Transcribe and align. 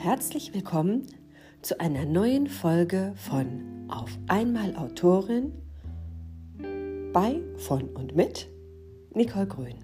Herzlich 0.00 0.54
willkommen 0.54 1.08
zu 1.60 1.80
einer 1.80 2.04
neuen 2.04 2.46
Folge 2.46 3.14
von 3.16 3.88
Auf 3.88 4.16
einmal 4.28 4.76
Autorin 4.76 5.52
bei, 7.12 7.40
von 7.56 7.88
und 7.88 8.14
mit 8.14 8.48
Nicole 9.12 9.48
Grün. 9.48 9.74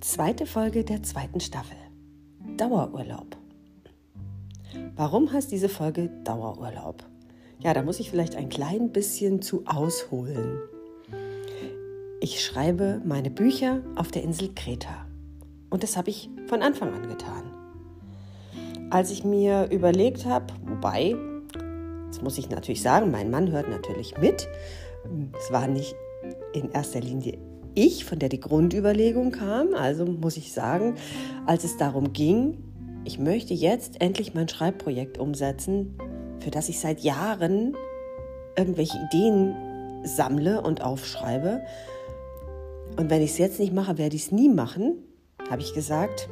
Zweite 0.00 0.46
Folge 0.46 0.84
der 0.84 1.02
zweiten 1.02 1.38
Staffel. 1.38 1.76
Dauerurlaub. 2.56 3.36
Warum 4.96 5.30
heißt 5.30 5.52
diese 5.52 5.68
Folge 5.68 6.08
Dauerurlaub? 6.24 7.04
Ja, 7.58 7.74
da 7.74 7.82
muss 7.82 8.00
ich 8.00 8.08
vielleicht 8.08 8.36
ein 8.36 8.48
klein 8.48 8.90
bisschen 8.90 9.42
zu 9.42 9.64
ausholen. 9.66 10.60
Ich 12.20 12.42
schreibe 12.42 13.02
meine 13.04 13.30
Bücher 13.30 13.82
auf 13.96 14.10
der 14.10 14.22
Insel 14.22 14.54
Kreta. 14.54 15.06
Und 15.68 15.82
das 15.82 15.98
habe 15.98 16.08
ich 16.08 16.30
von 16.46 16.62
Anfang 16.62 16.94
an 16.94 17.06
getan. 17.06 17.51
Als 18.92 19.10
ich 19.10 19.24
mir 19.24 19.70
überlegt 19.70 20.26
habe, 20.26 20.52
wobei, 20.66 21.16
das 22.08 22.20
muss 22.20 22.36
ich 22.36 22.50
natürlich 22.50 22.82
sagen, 22.82 23.10
mein 23.10 23.30
Mann 23.30 23.50
hört 23.50 23.70
natürlich 23.70 24.18
mit. 24.18 24.46
Es 25.40 25.50
war 25.50 25.66
nicht 25.66 25.96
in 26.52 26.70
erster 26.72 27.00
Linie 27.00 27.38
ich, 27.74 28.04
von 28.04 28.18
der 28.18 28.28
die 28.28 28.38
Grundüberlegung 28.38 29.30
kam. 29.30 29.72
Also 29.72 30.04
muss 30.04 30.36
ich 30.36 30.52
sagen, 30.52 30.96
als 31.46 31.64
es 31.64 31.78
darum 31.78 32.12
ging, 32.12 32.58
ich 33.06 33.18
möchte 33.18 33.54
jetzt 33.54 34.02
endlich 34.02 34.34
mein 34.34 34.48
Schreibprojekt 34.48 35.16
umsetzen, 35.16 35.96
für 36.40 36.50
das 36.50 36.68
ich 36.68 36.78
seit 36.78 37.00
Jahren 37.00 37.74
irgendwelche 38.58 38.98
Ideen 39.10 39.54
sammle 40.04 40.60
und 40.60 40.82
aufschreibe. 40.82 41.62
Und 42.98 43.08
wenn 43.08 43.22
ich 43.22 43.30
es 43.30 43.38
jetzt 43.38 43.58
nicht 43.58 43.72
mache, 43.72 43.96
werde 43.96 44.16
ich 44.16 44.24
es 44.24 44.32
nie 44.32 44.50
machen, 44.50 44.96
habe 45.50 45.62
ich 45.62 45.72
gesagt, 45.72 46.28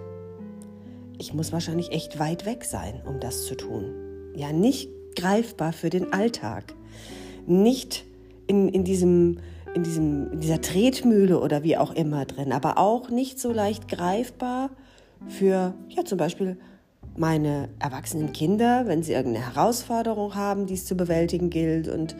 ich 1.20 1.34
muss 1.34 1.52
wahrscheinlich 1.52 1.92
echt 1.92 2.18
weit 2.18 2.46
weg 2.46 2.64
sein, 2.64 3.02
um 3.06 3.20
das 3.20 3.44
zu 3.44 3.54
tun. 3.54 3.92
Ja, 4.34 4.52
nicht 4.52 4.88
greifbar 5.16 5.72
für 5.72 5.90
den 5.90 6.12
Alltag. 6.14 6.74
Nicht 7.46 8.04
in, 8.46 8.68
in, 8.68 8.84
diesem, 8.84 9.38
in, 9.74 9.82
diesem, 9.82 10.32
in 10.32 10.40
dieser 10.40 10.62
Tretmühle 10.62 11.38
oder 11.38 11.62
wie 11.62 11.76
auch 11.76 11.92
immer 11.92 12.24
drin, 12.24 12.52
aber 12.52 12.78
auch 12.78 13.10
nicht 13.10 13.38
so 13.38 13.52
leicht 13.52 13.86
greifbar 13.86 14.70
für, 15.28 15.74
ja, 15.88 16.04
zum 16.06 16.16
Beispiel 16.16 16.56
meine 17.16 17.68
erwachsenen 17.80 18.32
Kinder, 18.32 18.86
wenn 18.86 19.02
sie 19.02 19.12
irgendeine 19.12 19.54
Herausforderung 19.54 20.34
haben, 20.34 20.66
die 20.66 20.74
es 20.74 20.86
zu 20.86 20.96
bewältigen 20.96 21.50
gilt 21.50 21.86
und 21.88 22.16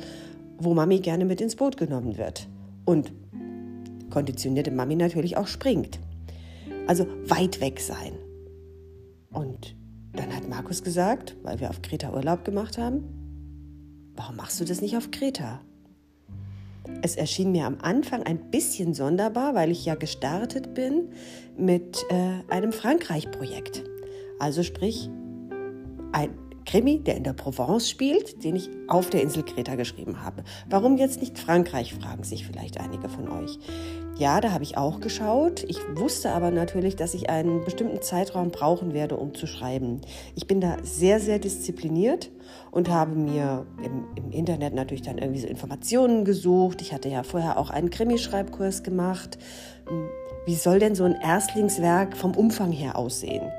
wo 0.59 0.75
Mami 0.75 0.99
gerne 0.99 1.25
mit 1.25 1.41
ins 1.41 1.57
Boot 1.57 1.79
genommen 1.79 2.19
wird. 2.19 2.49
Und 2.85 3.13
konditionierte 4.11 4.71
Mami 4.71 4.97
natürlich 4.97 5.39
auch 5.39 5.47
springt. 5.47 6.01
Also 6.87 7.07
weit 7.27 7.63
weg 7.63 7.81
sein. 7.81 8.20
Und 9.33 9.77
dann 10.13 10.35
hat 10.35 10.49
Markus 10.49 10.83
gesagt, 10.83 11.37
weil 11.43 11.61
wir 11.61 11.71
auf 11.71 11.83
Kreta 11.83 12.13
Urlaub 12.13 12.45
gemacht 12.45 12.79
haben, 12.79 13.05
warum 14.17 14.37
machst 14.37 14.61
du 14.61 14.65
das 14.65 14.81
nicht 14.81 14.97
auf 14.97 15.11
Kreta? 15.11 15.61
Es 17.03 17.17
erschien 17.17 17.53
mir 17.53 17.67
am 17.67 17.79
Anfang 17.81 18.25
ein 18.25 18.51
bisschen 18.51 18.95
sonderbar, 18.95 19.55
weil 19.55 19.71
ich 19.71 19.85
ja 19.85 19.95
gestartet 19.95 20.75
bin 20.75 21.11
mit 21.57 22.05
äh, 22.11 22.53
einem 22.53 22.73
Frankreich-Projekt. 22.73 23.85
Also 24.39 24.63
sprich, 24.63 25.09
ein 26.13 26.31
Krimi, 26.67 27.01
der 27.01 27.17
in 27.17 27.25
der 27.25 27.33
Provence 27.33 27.89
spielt, 27.89 28.45
den 28.45 28.57
ich 28.57 28.69
auf 28.89 29.11
der 29.11 29.23
Insel 29.23 29.43
Kreta 29.43 29.75
geschrieben 29.75 30.23
habe. 30.23 30.45
Warum 30.69 30.97
jetzt 30.97 31.21
nicht 31.21 31.39
Frankreich, 31.39 31.95
fragen 31.95 32.25
sich 32.25 32.47
vielleicht 32.47 32.79
einige 32.79 33.09
von 33.09 33.29
euch. 33.29 33.59
Ja, 34.19 34.41
da 34.41 34.53
habe 34.53 34.65
ich 34.65 34.77
auch 34.77 35.01
geschaut. 35.01 35.65
Ich 35.65 35.79
wusste 35.95 36.33
aber 36.33 36.51
natürlich, 36.51 36.95
dass 36.95 37.15
ich 37.15 37.31
einen 37.31 37.65
bestimmten 37.65 38.03
Zeitraum 38.03 38.51
brauchen 38.51 38.93
werde, 38.93 39.17
um 39.17 39.35
zu 39.35 39.47
schreiben. 39.47 40.03
Ich 40.35 40.47
bin 40.47 40.61
da 40.61 40.77
sehr, 40.83 41.21
sehr 41.21 41.39
diszipliniert 41.39 42.31
und 42.71 42.91
habe 42.91 43.15
mir 43.15 43.67
im, 43.83 44.05
im 44.17 44.31
Internet 44.31 44.75
natürlich 44.75 45.03
dann 45.03 45.19
irgendwie 45.19 45.41
so 45.41 45.47
Informationen 45.47 46.25
gesucht. 46.25 46.83
Ich 46.83 46.93
hatte 46.93 47.09
ja 47.09 47.23
vorher 47.23 47.59
auch 47.59 47.71
einen 47.71 47.89
Krimischreibkurs 47.89 48.83
gemacht. 48.83 49.39
Wie 50.47 50.55
soll 50.55 50.79
denn 50.79 50.95
so 50.95 51.05
ein 51.05 51.15
Erstlingswerk 51.15 52.17
vom 52.17 52.37
Umfang 52.37 52.73
her 52.73 52.97
aussehen? 52.97 53.51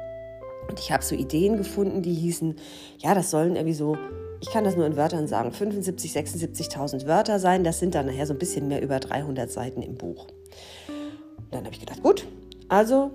Und 0.71 0.79
ich 0.79 0.91
habe 0.91 1.03
so 1.03 1.13
Ideen 1.13 1.57
gefunden, 1.57 2.01
die 2.01 2.13
hießen, 2.13 2.55
ja, 2.97 3.13
das 3.13 3.29
sollen 3.29 3.55
irgendwie 3.55 3.75
so 3.75 3.95
ich 4.41 4.49
kann 4.49 4.63
das 4.63 4.75
nur 4.75 4.87
in 4.87 4.97
Wörtern 4.97 5.27
sagen, 5.27 5.51
75, 5.51 6.11
76.000 6.11 7.05
Wörter 7.05 7.39
sein. 7.39 7.63
Das 7.63 7.79
sind 7.79 7.93
dann 7.93 8.07
nachher 8.07 8.25
so 8.25 8.33
ein 8.33 8.39
bisschen 8.39 8.67
mehr 8.67 8.81
über 8.81 8.99
300 8.99 9.49
Seiten 9.51 9.83
im 9.83 9.95
Buch. 9.95 10.27
Dann 11.51 11.63
habe 11.63 11.73
ich 11.73 11.79
gedacht, 11.79 12.01
gut, 12.01 12.25
also 12.67 13.11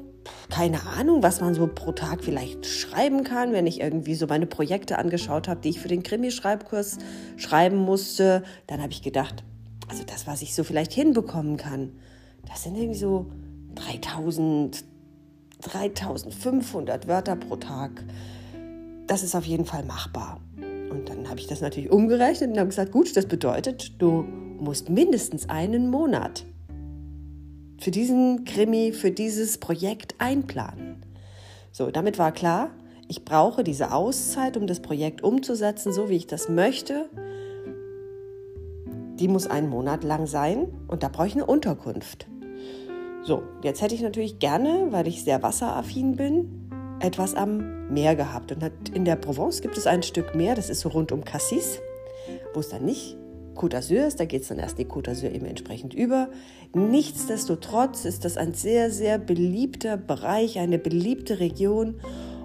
keine 0.50 0.86
Ahnung, 0.86 1.22
was 1.22 1.40
man 1.40 1.54
so 1.54 1.66
pro 1.66 1.92
Tag 1.92 2.22
vielleicht 2.22 2.66
schreiben 2.66 3.24
kann, 3.24 3.52
wenn 3.52 3.66
ich 3.66 3.80
irgendwie 3.80 4.14
so 4.14 4.26
meine 4.26 4.46
Projekte 4.46 4.98
angeschaut 4.98 5.48
habe, 5.48 5.60
die 5.60 5.70
ich 5.70 5.80
für 5.80 5.88
den 5.88 6.02
Krimi-Schreibkurs 6.02 6.98
schreiben 7.36 7.76
musste. 7.76 8.44
Dann 8.68 8.80
habe 8.80 8.92
ich 8.92 9.02
gedacht, 9.02 9.42
also 9.88 10.04
das, 10.04 10.26
was 10.26 10.42
ich 10.42 10.54
so 10.54 10.62
vielleicht 10.62 10.92
hinbekommen 10.92 11.56
kann, 11.56 11.92
das 12.48 12.62
sind 12.62 12.76
irgendwie 12.76 12.98
so 12.98 13.26
3000, 13.74 14.84
3500 15.66 17.08
Wörter 17.08 17.36
pro 17.36 17.56
Tag. 17.56 18.04
Das 19.06 19.22
ist 19.22 19.34
auf 19.34 19.44
jeden 19.44 19.64
Fall 19.64 19.84
machbar. 19.84 20.40
Und 20.90 21.08
dann 21.08 21.28
habe 21.28 21.40
ich 21.40 21.46
das 21.46 21.60
natürlich 21.60 21.90
umgerechnet 21.90 22.50
und 22.50 22.58
habe 22.58 22.68
gesagt, 22.68 22.92
gut, 22.92 23.16
das 23.16 23.26
bedeutet, 23.26 24.00
du 24.00 24.22
musst 24.58 24.88
mindestens 24.88 25.48
einen 25.48 25.90
Monat 25.90 26.44
für 27.78 27.90
diesen 27.90 28.44
Krimi, 28.44 28.92
für 28.92 29.10
dieses 29.10 29.58
Projekt 29.58 30.14
einplanen. 30.18 31.02
So, 31.72 31.90
damit 31.90 32.18
war 32.18 32.32
klar, 32.32 32.70
ich 33.08 33.24
brauche 33.24 33.62
diese 33.62 33.92
Auszeit, 33.92 34.56
um 34.56 34.66
das 34.66 34.80
Projekt 34.80 35.22
umzusetzen, 35.22 35.92
so 35.92 36.08
wie 36.08 36.16
ich 36.16 36.26
das 36.26 36.48
möchte. 36.48 37.08
Die 39.18 39.28
muss 39.28 39.46
einen 39.46 39.68
Monat 39.68 40.04
lang 40.04 40.26
sein 40.26 40.68
und 40.88 41.02
da 41.02 41.08
brauche 41.08 41.26
ich 41.26 41.34
eine 41.34 41.46
Unterkunft. 41.46 42.26
So, 43.26 43.42
jetzt 43.64 43.82
hätte 43.82 43.96
ich 43.96 44.02
natürlich 44.02 44.38
gerne, 44.38 44.86
weil 44.90 45.08
ich 45.08 45.24
sehr 45.24 45.42
wasseraffin 45.42 46.14
bin, 46.14 46.70
etwas 47.00 47.34
am 47.34 47.88
Meer 47.92 48.14
gehabt. 48.14 48.52
Und 48.52 48.62
in 48.94 49.04
der 49.04 49.16
Provence 49.16 49.60
gibt 49.60 49.76
es 49.76 49.88
ein 49.88 50.04
Stück 50.04 50.36
Meer, 50.36 50.54
das 50.54 50.70
ist 50.70 50.82
so 50.82 50.90
rund 50.90 51.10
um 51.10 51.24
Cassis, 51.24 51.80
wo 52.54 52.60
es 52.60 52.68
dann 52.68 52.84
nicht 52.84 53.16
Côte 53.56 53.76
d'Azur 53.76 54.06
ist, 54.06 54.20
da 54.20 54.26
geht 54.26 54.42
es 54.42 54.48
dann 54.48 54.60
erst 54.60 54.78
die 54.78 54.84
Côte 54.84 55.10
d'Azur 55.10 55.32
eben 55.32 55.44
entsprechend 55.44 55.92
über. 55.92 56.28
Nichtsdestotrotz 56.72 58.04
ist 58.04 58.24
das 58.24 58.36
ein 58.36 58.54
sehr, 58.54 58.92
sehr 58.92 59.18
beliebter 59.18 59.96
Bereich, 59.96 60.60
eine 60.60 60.78
beliebte 60.78 61.40
Region. 61.40 61.96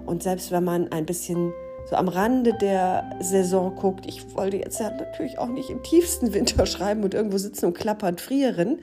Und 0.04 0.24
selbst 0.24 0.50
wenn 0.50 0.64
man 0.64 0.90
ein 0.90 1.06
bisschen 1.06 1.52
so 1.88 1.94
am 1.94 2.08
Rande 2.08 2.54
der 2.60 3.08
Saison 3.20 3.76
guckt, 3.76 4.04
ich 4.06 4.34
wollte 4.34 4.56
jetzt 4.56 4.80
ja 4.80 4.90
natürlich 4.90 5.38
auch 5.38 5.48
nicht 5.48 5.70
im 5.70 5.80
tiefsten 5.84 6.34
Winter 6.34 6.66
schreiben 6.66 7.04
und 7.04 7.14
irgendwo 7.14 7.38
sitzen 7.38 7.66
und 7.66 7.74
klappern, 7.74 8.18
frieren. 8.18 8.80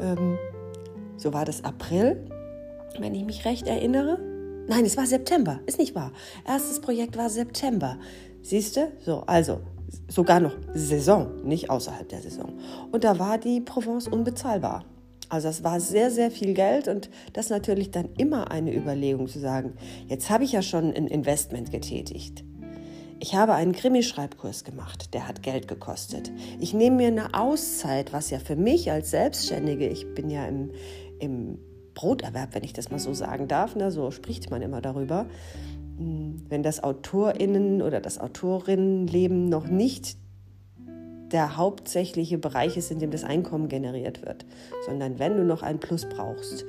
Ähm, 0.00 0.38
so 1.16 1.32
war 1.32 1.44
das 1.44 1.64
April, 1.64 2.28
wenn 2.98 3.14
ich 3.14 3.24
mich 3.24 3.44
recht 3.44 3.66
erinnere. 3.66 4.18
Nein, 4.68 4.84
es 4.84 4.96
war 4.96 5.06
September, 5.06 5.60
ist 5.66 5.78
nicht 5.78 5.94
wahr. 5.94 6.12
Erstes 6.46 6.80
Projekt 6.80 7.16
war 7.16 7.30
September. 7.30 7.98
Siehst 8.42 8.76
du? 8.76 8.92
So, 9.04 9.22
also 9.26 9.60
sogar 10.08 10.40
noch 10.40 10.56
Saison, 10.74 11.44
nicht 11.44 11.70
außerhalb 11.70 12.08
der 12.08 12.20
Saison. 12.20 12.52
Und 12.90 13.04
da 13.04 13.18
war 13.18 13.38
die 13.38 13.60
Provence 13.60 14.08
unbezahlbar. 14.08 14.84
Also 15.28 15.48
es 15.48 15.64
war 15.64 15.80
sehr, 15.80 16.10
sehr 16.10 16.30
viel 16.30 16.54
Geld 16.54 16.86
und 16.86 17.10
das 17.32 17.50
natürlich 17.50 17.90
dann 17.90 18.08
immer 18.16 18.50
eine 18.50 18.74
Überlegung 18.74 19.26
zu 19.26 19.40
sagen, 19.40 19.74
jetzt 20.06 20.30
habe 20.30 20.44
ich 20.44 20.52
ja 20.52 20.62
schon 20.62 20.92
ein 20.94 21.08
Investment 21.08 21.72
getätigt. 21.72 22.44
Ich 23.18 23.34
habe 23.34 23.54
einen 23.54 23.72
Krimischreibkurs 23.72 24.62
gemacht, 24.62 25.14
der 25.14 25.26
hat 25.26 25.42
Geld 25.42 25.68
gekostet. 25.68 26.30
Ich 26.60 26.74
nehme 26.74 26.96
mir 26.96 27.08
eine 27.08 27.34
Auszeit, 27.34 28.12
was 28.12 28.30
ja 28.30 28.38
für 28.38 28.56
mich 28.56 28.92
als 28.92 29.10
Selbstständige, 29.10 29.88
ich 29.88 30.14
bin 30.14 30.28
ja 30.28 30.46
im, 30.46 30.70
im 31.20 31.58
Broterwerb, 31.94 32.54
wenn 32.54 32.64
ich 32.64 32.72
das 32.72 32.90
mal 32.90 32.98
so 32.98 33.14
sagen 33.14 33.48
darf, 33.48 33.74
ne, 33.74 33.90
so 33.90 34.10
spricht 34.10 34.50
man 34.50 34.62
immer 34.62 34.80
darüber, 34.80 35.26
hm, 35.96 36.44
wenn 36.48 36.62
das 36.62 36.82
AutorInnen 36.82 37.82
oder 37.82 38.00
das 38.00 38.18
Autorinnenleben 38.18 39.48
noch 39.48 39.66
nicht 39.66 40.18
der 41.32 41.56
hauptsächliche 41.56 42.38
Bereich 42.38 42.76
ist, 42.76 42.90
in 42.90 42.98
dem 42.98 43.10
das 43.10 43.24
Einkommen 43.24 43.68
generiert 43.68 44.24
wird, 44.24 44.46
sondern 44.86 45.18
wenn 45.18 45.36
du 45.36 45.44
noch 45.44 45.62
einen 45.62 45.80
Plus 45.80 46.06
brauchst. 46.08 46.64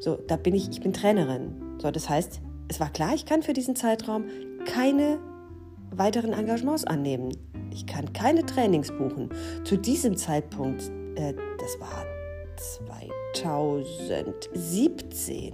So, 0.00 0.16
da 0.16 0.36
bin 0.36 0.54
ich, 0.54 0.68
ich 0.68 0.80
bin 0.80 0.92
Trainerin. 0.92 1.78
So, 1.80 1.90
das 1.90 2.08
heißt, 2.08 2.40
es 2.68 2.80
war 2.80 2.90
klar, 2.90 3.14
ich 3.14 3.24
kann 3.24 3.42
für 3.42 3.52
diesen 3.52 3.76
Zeitraum 3.76 4.24
keine 4.66 5.18
weiteren 5.90 6.32
Engagements 6.32 6.84
annehmen. 6.84 7.36
Ich 7.70 7.86
kann 7.86 8.12
keine 8.12 8.44
Trainings 8.44 8.90
buchen. 8.90 9.30
Zu 9.64 9.76
diesem 9.76 10.16
Zeitpunkt, 10.16 10.82
äh, 11.16 11.34
das 11.58 11.80
war 11.80 12.04
2017. 13.34 15.52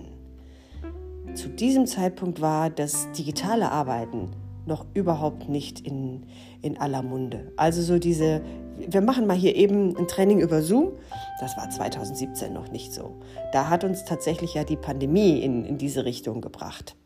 Zu 1.34 1.48
diesem 1.48 1.86
Zeitpunkt 1.86 2.40
war 2.40 2.70
das 2.70 3.10
digitale 3.12 3.70
Arbeiten 3.70 4.30
noch 4.66 4.86
überhaupt 4.94 5.48
nicht 5.48 5.80
in, 5.80 6.26
in 6.62 6.78
aller 6.78 7.02
Munde. 7.02 7.52
Also 7.56 7.82
so 7.82 7.98
diese, 7.98 8.42
wir 8.76 9.00
machen 9.00 9.26
mal 9.26 9.36
hier 9.36 9.56
eben 9.56 9.96
ein 9.96 10.06
Training 10.08 10.40
über 10.40 10.62
Zoom, 10.62 10.92
das 11.40 11.56
war 11.56 11.70
2017 11.70 12.52
noch 12.52 12.70
nicht 12.70 12.92
so. 12.92 13.16
Da 13.52 13.70
hat 13.70 13.84
uns 13.84 14.04
tatsächlich 14.04 14.54
ja 14.54 14.64
die 14.64 14.76
Pandemie 14.76 15.40
in, 15.40 15.64
in 15.64 15.78
diese 15.78 16.04
Richtung 16.04 16.40
gebracht. 16.40 16.96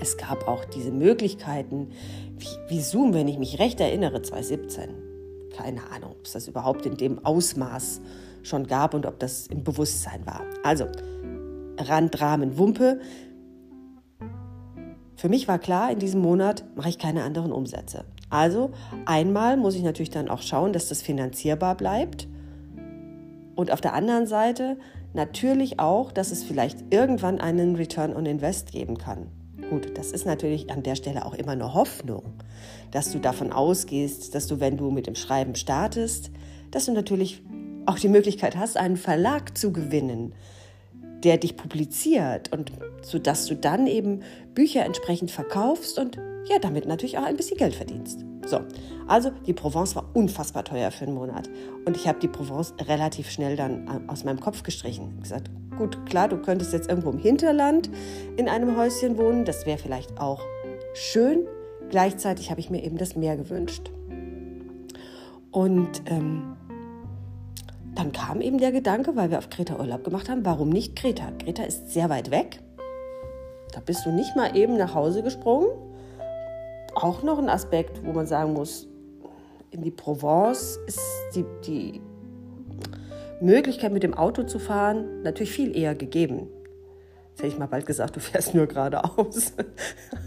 Es 0.00 0.16
gab 0.16 0.46
auch 0.46 0.64
diese 0.64 0.92
Möglichkeiten 0.92 1.88
wie, 2.38 2.46
wie 2.68 2.80
Zoom, 2.80 3.14
wenn 3.14 3.28
ich 3.28 3.38
mich 3.38 3.58
recht 3.58 3.80
erinnere, 3.80 4.22
2017. 4.22 4.90
Keine 5.56 5.90
Ahnung, 5.90 6.12
ob 6.12 6.26
es 6.26 6.32
das 6.32 6.48
überhaupt 6.48 6.86
in 6.86 6.96
dem 6.96 7.24
Ausmaß 7.24 8.02
schon 8.46 8.66
gab 8.66 8.94
und 8.94 9.06
ob 9.06 9.18
das 9.18 9.46
im 9.46 9.64
Bewusstsein 9.64 10.24
war. 10.26 10.42
Also, 10.62 10.86
Randrahmen, 11.78 12.58
Wumpe. 12.58 13.00
Für 15.16 15.28
mich 15.28 15.48
war 15.48 15.58
klar, 15.58 15.90
in 15.90 15.98
diesem 15.98 16.20
Monat 16.20 16.64
mache 16.74 16.88
ich 16.88 16.98
keine 16.98 17.22
anderen 17.22 17.52
Umsätze. 17.52 18.04
Also 18.28 18.70
einmal 19.04 19.56
muss 19.56 19.74
ich 19.74 19.82
natürlich 19.82 20.10
dann 20.10 20.28
auch 20.28 20.42
schauen, 20.42 20.72
dass 20.72 20.88
das 20.88 21.02
finanzierbar 21.02 21.76
bleibt. 21.76 22.28
Und 23.54 23.70
auf 23.70 23.80
der 23.80 23.94
anderen 23.94 24.26
Seite 24.26 24.76
natürlich 25.14 25.80
auch, 25.80 26.12
dass 26.12 26.30
es 26.30 26.44
vielleicht 26.44 26.92
irgendwann 26.92 27.40
einen 27.40 27.76
Return 27.76 28.14
on 28.14 28.26
Invest 28.26 28.72
geben 28.72 28.98
kann. 28.98 29.28
Gut, 29.70 29.96
das 29.96 30.12
ist 30.12 30.26
natürlich 30.26 30.70
an 30.70 30.82
der 30.82 30.94
Stelle 30.94 31.24
auch 31.24 31.34
immer 31.34 31.52
eine 31.52 31.72
Hoffnung, 31.72 32.22
dass 32.90 33.10
du 33.10 33.18
davon 33.18 33.52
ausgehst, 33.52 34.34
dass 34.34 34.46
du, 34.46 34.60
wenn 34.60 34.76
du 34.76 34.90
mit 34.90 35.06
dem 35.06 35.14
Schreiben 35.14 35.54
startest, 35.54 36.30
dass 36.70 36.86
du 36.86 36.92
natürlich 36.92 37.42
auch 37.86 37.98
die 37.98 38.08
Möglichkeit 38.08 38.56
hast, 38.56 38.76
einen 38.76 38.96
Verlag 38.96 39.56
zu 39.56 39.72
gewinnen, 39.72 40.34
der 41.24 41.38
dich 41.38 41.56
publiziert 41.56 42.52
und 42.52 42.72
so 43.02 43.18
dass 43.18 43.46
du 43.46 43.54
dann 43.54 43.86
eben 43.86 44.22
Bücher 44.54 44.84
entsprechend 44.84 45.30
verkaufst 45.30 45.98
und 45.98 46.18
ja, 46.48 46.58
damit 46.60 46.86
natürlich 46.86 47.18
auch 47.18 47.24
ein 47.24 47.36
bisschen 47.36 47.56
Geld 47.56 47.74
verdienst. 47.74 48.24
So, 48.46 48.60
also 49.08 49.30
die 49.46 49.52
Provence 49.52 49.96
war 49.96 50.08
unfassbar 50.14 50.64
teuer 50.64 50.90
für 50.90 51.04
einen 51.04 51.14
Monat 51.14 51.48
und 51.84 51.96
ich 51.96 52.06
habe 52.06 52.20
die 52.20 52.28
Provence 52.28 52.74
relativ 52.86 53.30
schnell 53.30 53.56
dann 53.56 53.86
äh, 53.86 54.10
aus 54.10 54.24
meinem 54.24 54.40
Kopf 54.40 54.62
gestrichen. 54.62 55.14
Ich 55.16 55.22
gesagt, 55.24 55.50
gut, 55.76 56.06
klar, 56.06 56.28
du 56.28 56.36
könntest 56.38 56.72
jetzt 56.72 56.88
irgendwo 56.88 57.10
im 57.10 57.18
Hinterland 57.18 57.90
in 58.36 58.48
einem 58.48 58.76
Häuschen 58.76 59.18
wohnen, 59.18 59.44
das 59.44 59.66
wäre 59.66 59.78
vielleicht 59.78 60.20
auch 60.20 60.42
schön. 60.94 61.46
Gleichzeitig 61.90 62.50
habe 62.50 62.60
ich 62.60 62.70
mir 62.70 62.82
eben 62.82 62.98
das 62.98 63.16
Meer 63.16 63.36
gewünscht. 63.36 63.90
Und 65.50 66.02
ähm, 66.06 66.55
dann 67.96 68.12
kam 68.12 68.40
eben 68.40 68.58
der 68.58 68.72
Gedanke, 68.72 69.16
weil 69.16 69.30
wir 69.30 69.38
auf 69.38 69.50
Kreta 69.50 69.78
Urlaub 69.78 70.04
gemacht 70.04 70.28
haben, 70.28 70.44
warum 70.44 70.68
nicht 70.68 70.96
Kreta? 70.96 71.32
Kreta 71.38 71.64
ist 71.64 71.90
sehr 71.90 72.10
weit 72.10 72.30
weg. 72.30 72.60
Da 73.72 73.80
bist 73.80 74.06
du 74.06 74.10
nicht 74.10 74.36
mal 74.36 74.56
eben 74.56 74.76
nach 74.76 74.94
Hause 74.94 75.22
gesprungen. 75.22 75.68
Auch 76.94 77.22
noch 77.22 77.38
ein 77.38 77.48
Aspekt, 77.48 78.04
wo 78.04 78.12
man 78.12 78.26
sagen 78.26 78.52
muss, 78.52 78.86
in 79.70 79.82
die 79.82 79.90
Provence 79.90 80.78
ist 80.86 81.00
die, 81.34 81.44
die 81.66 82.00
Möglichkeit, 83.40 83.92
mit 83.92 84.02
dem 84.02 84.14
Auto 84.14 84.44
zu 84.44 84.58
fahren, 84.58 85.22
natürlich 85.22 85.52
viel 85.52 85.76
eher 85.76 85.94
gegeben. 85.94 86.48
Jetzt 87.30 87.38
hätte 87.38 87.48
ich 87.48 87.58
mal 87.58 87.66
bald 87.66 87.84
gesagt, 87.86 88.16
du 88.16 88.20
fährst 88.20 88.54
nur 88.54 88.66
geradeaus. 88.66 89.52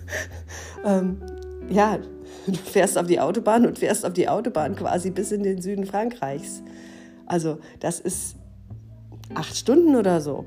ähm, 0.85 1.21
ja, 1.69 1.97
du 2.45 2.53
fährst 2.53 2.97
auf 2.97 3.07
die 3.07 3.19
Autobahn 3.19 3.65
und 3.65 3.79
fährst 3.79 4.05
auf 4.05 4.13
die 4.13 4.29
Autobahn 4.29 4.75
quasi 4.75 5.09
bis 5.09 5.31
in 5.31 5.43
den 5.43 5.61
Süden 5.61 5.85
Frankreichs. 5.85 6.61
Also 7.29 7.59
das 7.79 8.01
ist 8.01 8.35
acht 9.35 9.55
Stunden 9.55 9.95
oder 9.95 10.19
so, 10.19 10.43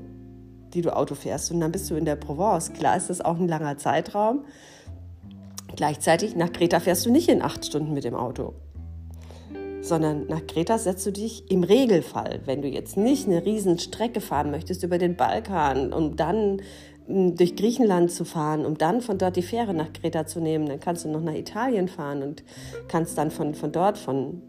die 0.73 0.81
du 0.81 0.95
Auto 0.95 1.15
fährst 1.15 1.49
und 1.51 1.59
dann 1.61 1.71
bist 1.71 1.89
du 1.89 1.95
in 1.95 2.05
der 2.05 2.17
Provence. 2.17 2.73
Klar 2.73 2.95
ist 2.97 3.09
das 3.09 3.21
auch 3.21 3.39
ein 3.39 3.47
langer 3.47 3.77
Zeitraum. 3.77 4.45
Gleichzeitig 5.75 6.35
nach 6.35 6.51
Kreta 6.51 6.79
fährst 6.79 7.05
du 7.05 7.11
nicht 7.11 7.29
in 7.29 7.41
acht 7.41 7.65
Stunden 7.65 7.93
mit 7.93 8.03
dem 8.03 8.13
Auto, 8.13 8.53
sondern 9.81 10.27
nach 10.27 10.45
Kreta 10.45 10.77
setzt 10.77 11.05
du 11.05 11.11
dich 11.11 11.49
im 11.49 11.63
Regelfall, 11.63 12.41
wenn 12.45 12.61
du 12.61 12.67
jetzt 12.67 12.97
nicht 12.97 13.27
eine 13.27 13.43
riesen 13.43 13.79
Strecke 13.79 14.21
fahren 14.21 14.51
möchtest 14.51 14.83
über 14.83 14.97
den 14.97 15.15
Balkan, 15.15 15.93
um 15.93 16.15
dann 16.15 16.61
durch 17.07 17.55
Griechenland 17.55 18.11
zu 18.11 18.23
fahren, 18.23 18.65
um 18.65 18.77
dann 18.77 19.01
von 19.01 19.17
dort 19.17 19.35
die 19.35 19.41
Fähre 19.41 19.73
nach 19.73 19.91
Kreta 19.91 20.25
zu 20.25 20.39
nehmen. 20.39 20.67
Dann 20.67 20.79
kannst 20.79 21.05
du 21.05 21.09
noch 21.09 21.21
nach 21.21 21.33
Italien 21.33 21.87
fahren 21.87 22.23
und 22.23 22.43
kannst 22.87 23.17
dann 23.17 23.31
von, 23.31 23.55
von 23.55 23.71
dort, 23.71 23.97
von 23.97 24.41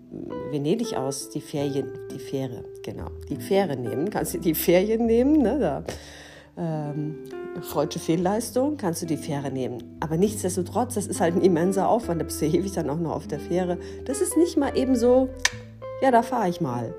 Venedig 0.50 0.96
aus, 0.96 1.30
die 1.30 1.40
Ferien, 1.40 1.88
die 2.12 2.18
Fähre, 2.18 2.64
genau, 2.82 3.08
die 3.28 3.36
Fähre 3.36 3.76
nehmen. 3.76 4.10
Kannst 4.10 4.34
du 4.34 4.38
die 4.38 4.54
Ferien 4.54 5.06
nehmen, 5.06 5.42
ne, 5.42 5.58
da, 5.58 5.84
ähm, 6.56 7.16
freudsche 7.62 7.98
Fehlleistung, 7.98 8.76
kannst 8.76 9.02
du 9.02 9.06
die 9.06 9.16
Fähre 9.16 9.50
nehmen. 9.50 9.96
Aber 10.00 10.16
nichtsdestotrotz, 10.16 10.94
das 10.94 11.06
ist 11.06 11.20
halt 11.20 11.34
ein 11.34 11.42
immenser 11.42 11.88
Aufwand, 11.88 12.20
da 12.20 12.24
bist 12.24 12.40
du 12.40 12.46
ewig 12.46 12.72
dann 12.72 12.88
auch 12.90 12.98
noch 12.98 13.12
auf 13.12 13.26
der 13.26 13.40
Fähre. 13.40 13.78
Das 14.04 14.20
ist 14.20 14.36
nicht 14.36 14.56
mal 14.56 14.76
eben 14.76 14.94
so, 14.94 15.28
ja, 16.02 16.12
da 16.12 16.22
fahre 16.22 16.48
ich 16.48 16.60
mal. 16.60 16.94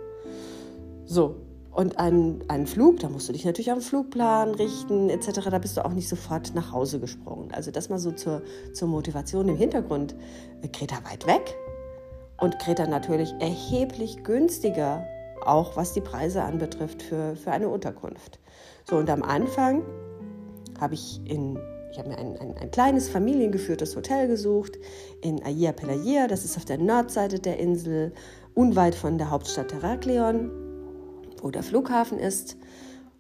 So, 1.06 1.36
und 1.76 2.00
ein, 2.00 2.42
ein 2.48 2.68
Flug, 2.68 3.02
da 3.02 3.10
musst 3.10 3.28
du 3.28 3.34
dich 3.34 3.44
natürlich 3.44 3.70
am 3.70 3.82
Flugplan 3.82 4.56
richten 4.56 5.10
etc. 5.10 5.50
Da 5.52 5.60
bist 5.60 5.76
du 5.76 5.84
auch 5.84 5.92
nicht 5.92 6.08
sofort 6.08 6.56
nach 6.56 6.72
Hause 6.72 7.02
gesprungen. 7.02 7.52
Also 7.52 7.70
das 7.70 7.90
mal 7.90 8.00
so 8.00 8.14
zur, 8.14 8.44
zur 8.72 8.88
Motivation 8.88 9.50
im 9.50 9.58
Hintergrund. 9.58 10.16
Kreta 10.72 10.96
weit 11.04 11.28
weg 11.28 11.58
und 12.40 12.58
Kreta 12.60 12.88
natürlich 12.88 13.34
erheblich 13.40 14.24
günstiger, 14.24 15.06
auch 15.46 15.76
was 15.76 15.92
die 15.92 16.00
Preise 16.00 16.44
anbetrifft 16.44 17.02
für, 17.02 17.36
für 17.36 17.52
eine 17.52 17.68
Unterkunft. 17.68 18.40
So 18.90 18.96
und 18.96 19.10
am 19.10 19.22
Anfang 19.22 19.84
habe 20.80 20.94
ich 20.94 21.20
in 21.26 21.60
ich 21.92 22.00
habe 22.00 22.10
mir 22.10 22.18
ein, 22.18 22.38
ein, 22.38 22.58
ein, 22.58 22.72
kleines 22.72 23.08
familiengeführtes 23.08 23.96
Hotel 23.96 24.28
gesucht 24.28 24.78
in 25.22 25.42
Aia 25.46 25.72
Pelagia, 25.72 26.28
das 26.28 26.44
ist 26.44 26.58
auf 26.58 26.66
der 26.66 26.78
Nordseite 26.78 27.40
der 27.40 27.58
Insel, 27.58 28.12
unweit 28.54 28.96
von 28.96 29.18
der 29.18 29.30
Hauptstadt 29.30 29.72
Heraklion 29.72 30.65
wo 31.46 31.52
der 31.52 31.62
Flughafen 31.62 32.18
ist 32.18 32.58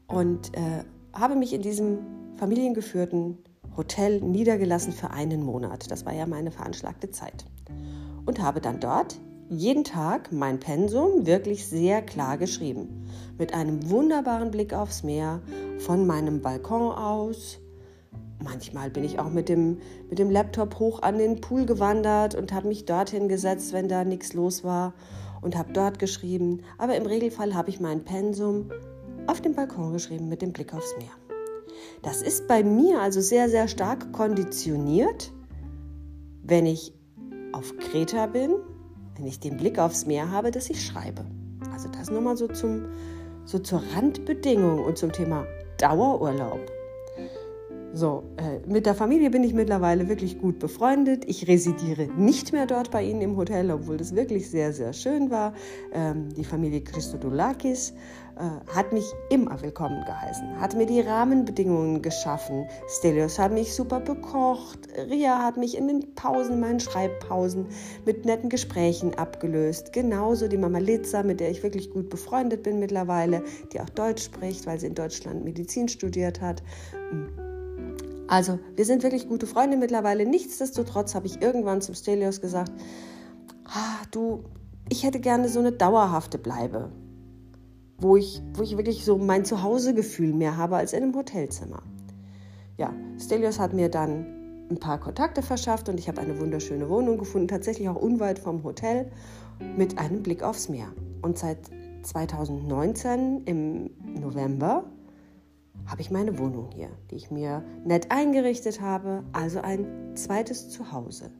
und 0.07 0.57
äh, 0.57 0.83
habe 1.13 1.35
mich 1.35 1.53
in 1.53 1.61
diesem 1.61 1.99
familiengeführten 2.37 3.37
Hotel 3.77 4.19
niedergelassen 4.19 4.93
für 4.93 5.11
einen 5.11 5.43
Monat. 5.43 5.91
Das 5.91 6.07
war 6.07 6.13
ja 6.13 6.25
meine 6.25 6.49
veranschlagte 6.49 7.11
Zeit. 7.11 7.45
Und 8.25 8.41
habe 8.41 8.61
dann 8.61 8.79
dort 8.79 9.15
jeden 9.49 9.83
Tag 9.83 10.31
mein 10.31 10.59
Pensum 10.59 11.27
wirklich 11.27 11.67
sehr 11.67 12.01
klar 12.01 12.39
geschrieben. 12.39 13.05
Mit 13.37 13.53
einem 13.53 13.91
wunderbaren 13.91 14.49
Blick 14.49 14.73
aufs 14.73 15.03
Meer, 15.03 15.41
von 15.77 16.07
meinem 16.07 16.41
Balkon 16.41 16.91
aus. 16.91 17.59
Manchmal 18.43 18.89
bin 18.89 19.03
ich 19.03 19.19
auch 19.19 19.29
mit 19.29 19.49
dem, 19.49 19.77
mit 20.09 20.17
dem 20.17 20.31
Laptop 20.31 20.79
hoch 20.79 21.03
an 21.03 21.19
den 21.19 21.41
Pool 21.41 21.67
gewandert 21.67 22.33
und 22.33 22.53
habe 22.53 22.69
mich 22.69 22.85
dorthin 22.85 23.27
gesetzt, 23.27 23.71
wenn 23.71 23.87
da 23.87 24.03
nichts 24.03 24.33
los 24.33 24.63
war 24.63 24.95
und 25.45 25.55
habe 25.55 25.71
dort 25.73 25.99
geschrieben, 25.99 26.63
aber 26.79 26.95
im 26.95 27.05
Regelfall 27.05 27.53
habe 27.53 27.69
ich 27.69 27.79
mein 27.79 28.03
Pensum 28.03 28.71
auf 29.27 29.41
dem 29.41 29.53
Balkon 29.53 29.93
geschrieben 29.93 30.27
mit 30.27 30.41
dem 30.41 30.51
Blick 30.51 30.73
aufs 30.73 30.95
Meer. 30.97 31.11
Das 32.01 32.23
ist 32.23 32.47
bei 32.47 32.63
mir 32.63 32.99
also 32.99 33.21
sehr, 33.21 33.47
sehr 33.47 33.67
stark 33.67 34.11
konditioniert, 34.11 35.31
wenn 36.41 36.65
ich 36.65 36.93
auf 37.51 37.77
Kreta 37.77 38.25
bin, 38.25 38.55
wenn 39.15 39.27
ich 39.27 39.39
den 39.39 39.55
Blick 39.55 39.77
aufs 39.77 40.07
Meer 40.07 40.31
habe, 40.31 40.49
dass 40.49 40.67
ich 40.71 40.83
schreibe. 40.83 41.23
Also 41.71 41.89
das 41.89 42.09
nur 42.09 42.21
mal 42.21 42.35
so, 42.35 42.47
so 43.45 43.59
zur 43.59 43.83
Randbedingung 43.93 44.83
und 44.83 44.97
zum 44.97 45.11
Thema 45.11 45.45
Dauerurlaub. 45.77 46.74
So, 47.95 48.23
äh, 48.35 48.59
mit 48.69 48.85
der 48.85 48.93
Familie 48.93 49.29
bin 49.29 49.41
ich 49.45 49.53
mittlerweile 49.53 50.09
wirklich 50.09 50.37
gut 50.37 50.59
befreundet. 50.59 51.23
Ich 51.27 51.47
residiere 51.47 52.07
nicht 52.17 52.51
mehr 52.51 52.65
dort 52.65 52.91
bei 52.91 53.01
Ihnen 53.01 53.21
im 53.21 53.37
Hotel, 53.37 53.71
obwohl 53.71 53.95
das 53.95 54.13
wirklich 54.13 54.49
sehr, 54.49 54.73
sehr 54.73 54.91
schön 54.91 55.31
war. 55.31 55.53
Ähm, 55.93 56.27
die 56.33 56.43
Familie 56.43 56.81
Christodoulakis 56.81 57.91
äh, 58.35 58.75
hat 58.75 58.91
mich 58.91 59.05
immer 59.29 59.61
willkommen 59.61 60.03
geheißen, 60.03 60.59
hat 60.59 60.75
mir 60.75 60.85
die 60.85 60.99
Rahmenbedingungen 60.99 62.01
geschaffen. 62.01 62.67
Stelios 62.89 63.39
hat 63.39 63.53
mich 63.53 63.73
super 63.73 64.01
bekocht. 64.01 64.89
Ria 65.09 65.41
hat 65.41 65.55
mich 65.55 65.77
in 65.77 65.87
den 65.87 66.15
Pausen, 66.15 66.59
meinen 66.59 66.81
Schreibpausen, 66.81 67.65
mit 68.05 68.25
netten 68.25 68.49
Gesprächen 68.49 69.13
abgelöst. 69.15 69.93
Genauso 69.93 70.49
die 70.49 70.57
Mama 70.57 70.79
Litza, 70.79 71.23
mit 71.23 71.39
der 71.39 71.49
ich 71.49 71.63
wirklich 71.63 71.89
gut 71.91 72.09
befreundet 72.09 72.61
bin 72.61 72.77
mittlerweile, 72.77 73.41
die 73.71 73.79
auch 73.79 73.89
Deutsch 73.89 74.25
spricht, 74.25 74.67
weil 74.67 74.81
sie 74.81 74.87
in 74.87 74.95
Deutschland 74.95 75.45
Medizin 75.45 75.87
studiert 75.87 76.41
hat. 76.41 76.61
Also, 78.27 78.59
wir 78.75 78.85
sind 78.85 79.03
wirklich 79.03 79.27
gute 79.27 79.45
Freunde 79.45 79.77
mittlerweile. 79.77 80.25
Nichtsdestotrotz 80.25 81.13
habe 81.15 81.27
ich 81.27 81.41
irgendwann 81.41 81.81
zum 81.81 81.93
Stelios 81.95 82.41
gesagt, 82.41 82.71
ah, 83.65 84.03
du, 84.11 84.43
ich 84.89 85.03
hätte 85.03 85.19
gerne 85.19 85.47
so 85.49 85.59
eine 85.59 85.71
dauerhafte 85.71 86.37
Bleibe, 86.37 86.91
wo 87.97 88.17
ich, 88.17 88.41
wo 88.53 88.63
ich 88.63 88.77
wirklich 88.77 89.05
so 89.05 89.17
mein 89.17 89.45
Zuhausegefühl 89.45 90.33
mehr 90.33 90.57
habe 90.57 90.77
als 90.77 90.93
in 90.93 91.03
einem 91.03 91.15
Hotelzimmer. 91.15 91.83
Ja, 92.77 92.93
Stelios 93.19 93.59
hat 93.59 93.73
mir 93.73 93.89
dann 93.89 94.25
ein 94.69 94.79
paar 94.79 94.99
Kontakte 94.99 95.41
verschafft 95.43 95.89
und 95.89 95.99
ich 95.99 96.07
habe 96.07 96.19
eine 96.19 96.39
wunderschöne 96.39 96.89
Wohnung 96.89 97.17
gefunden, 97.17 97.47
tatsächlich 97.47 97.87
auch 97.87 97.95
unweit 97.95 98.39
vom 98.39 98.63
Hotel 98.63 99.11
mit 99.77 99.99
einem 99.99 100.23
Blick 100.23 100.43
aufs 100.43 100.69
Meer. 100.69 100.87
Und 101.21 101.37
seit 101.37 101.59
2019 102.03 103.43
im 103.45 103.89
November 104.19 104.85
habe 105.85 106.01
ich 106.01 106.11
meine 106.11 106.39
Wohnung 106.39 106.69
hier, 106.73 106.89
die 107.11 107.15
ich 107.15 107.31
mir 107.31 107.63
nett 107.83 108.11
eingerichtet 108.11 108.81
habe, 108.81 109.23
also 109.33 109.61
ein 109.61 110.15
zweites 110.15 110.69
Zuhause. 110.69 111.31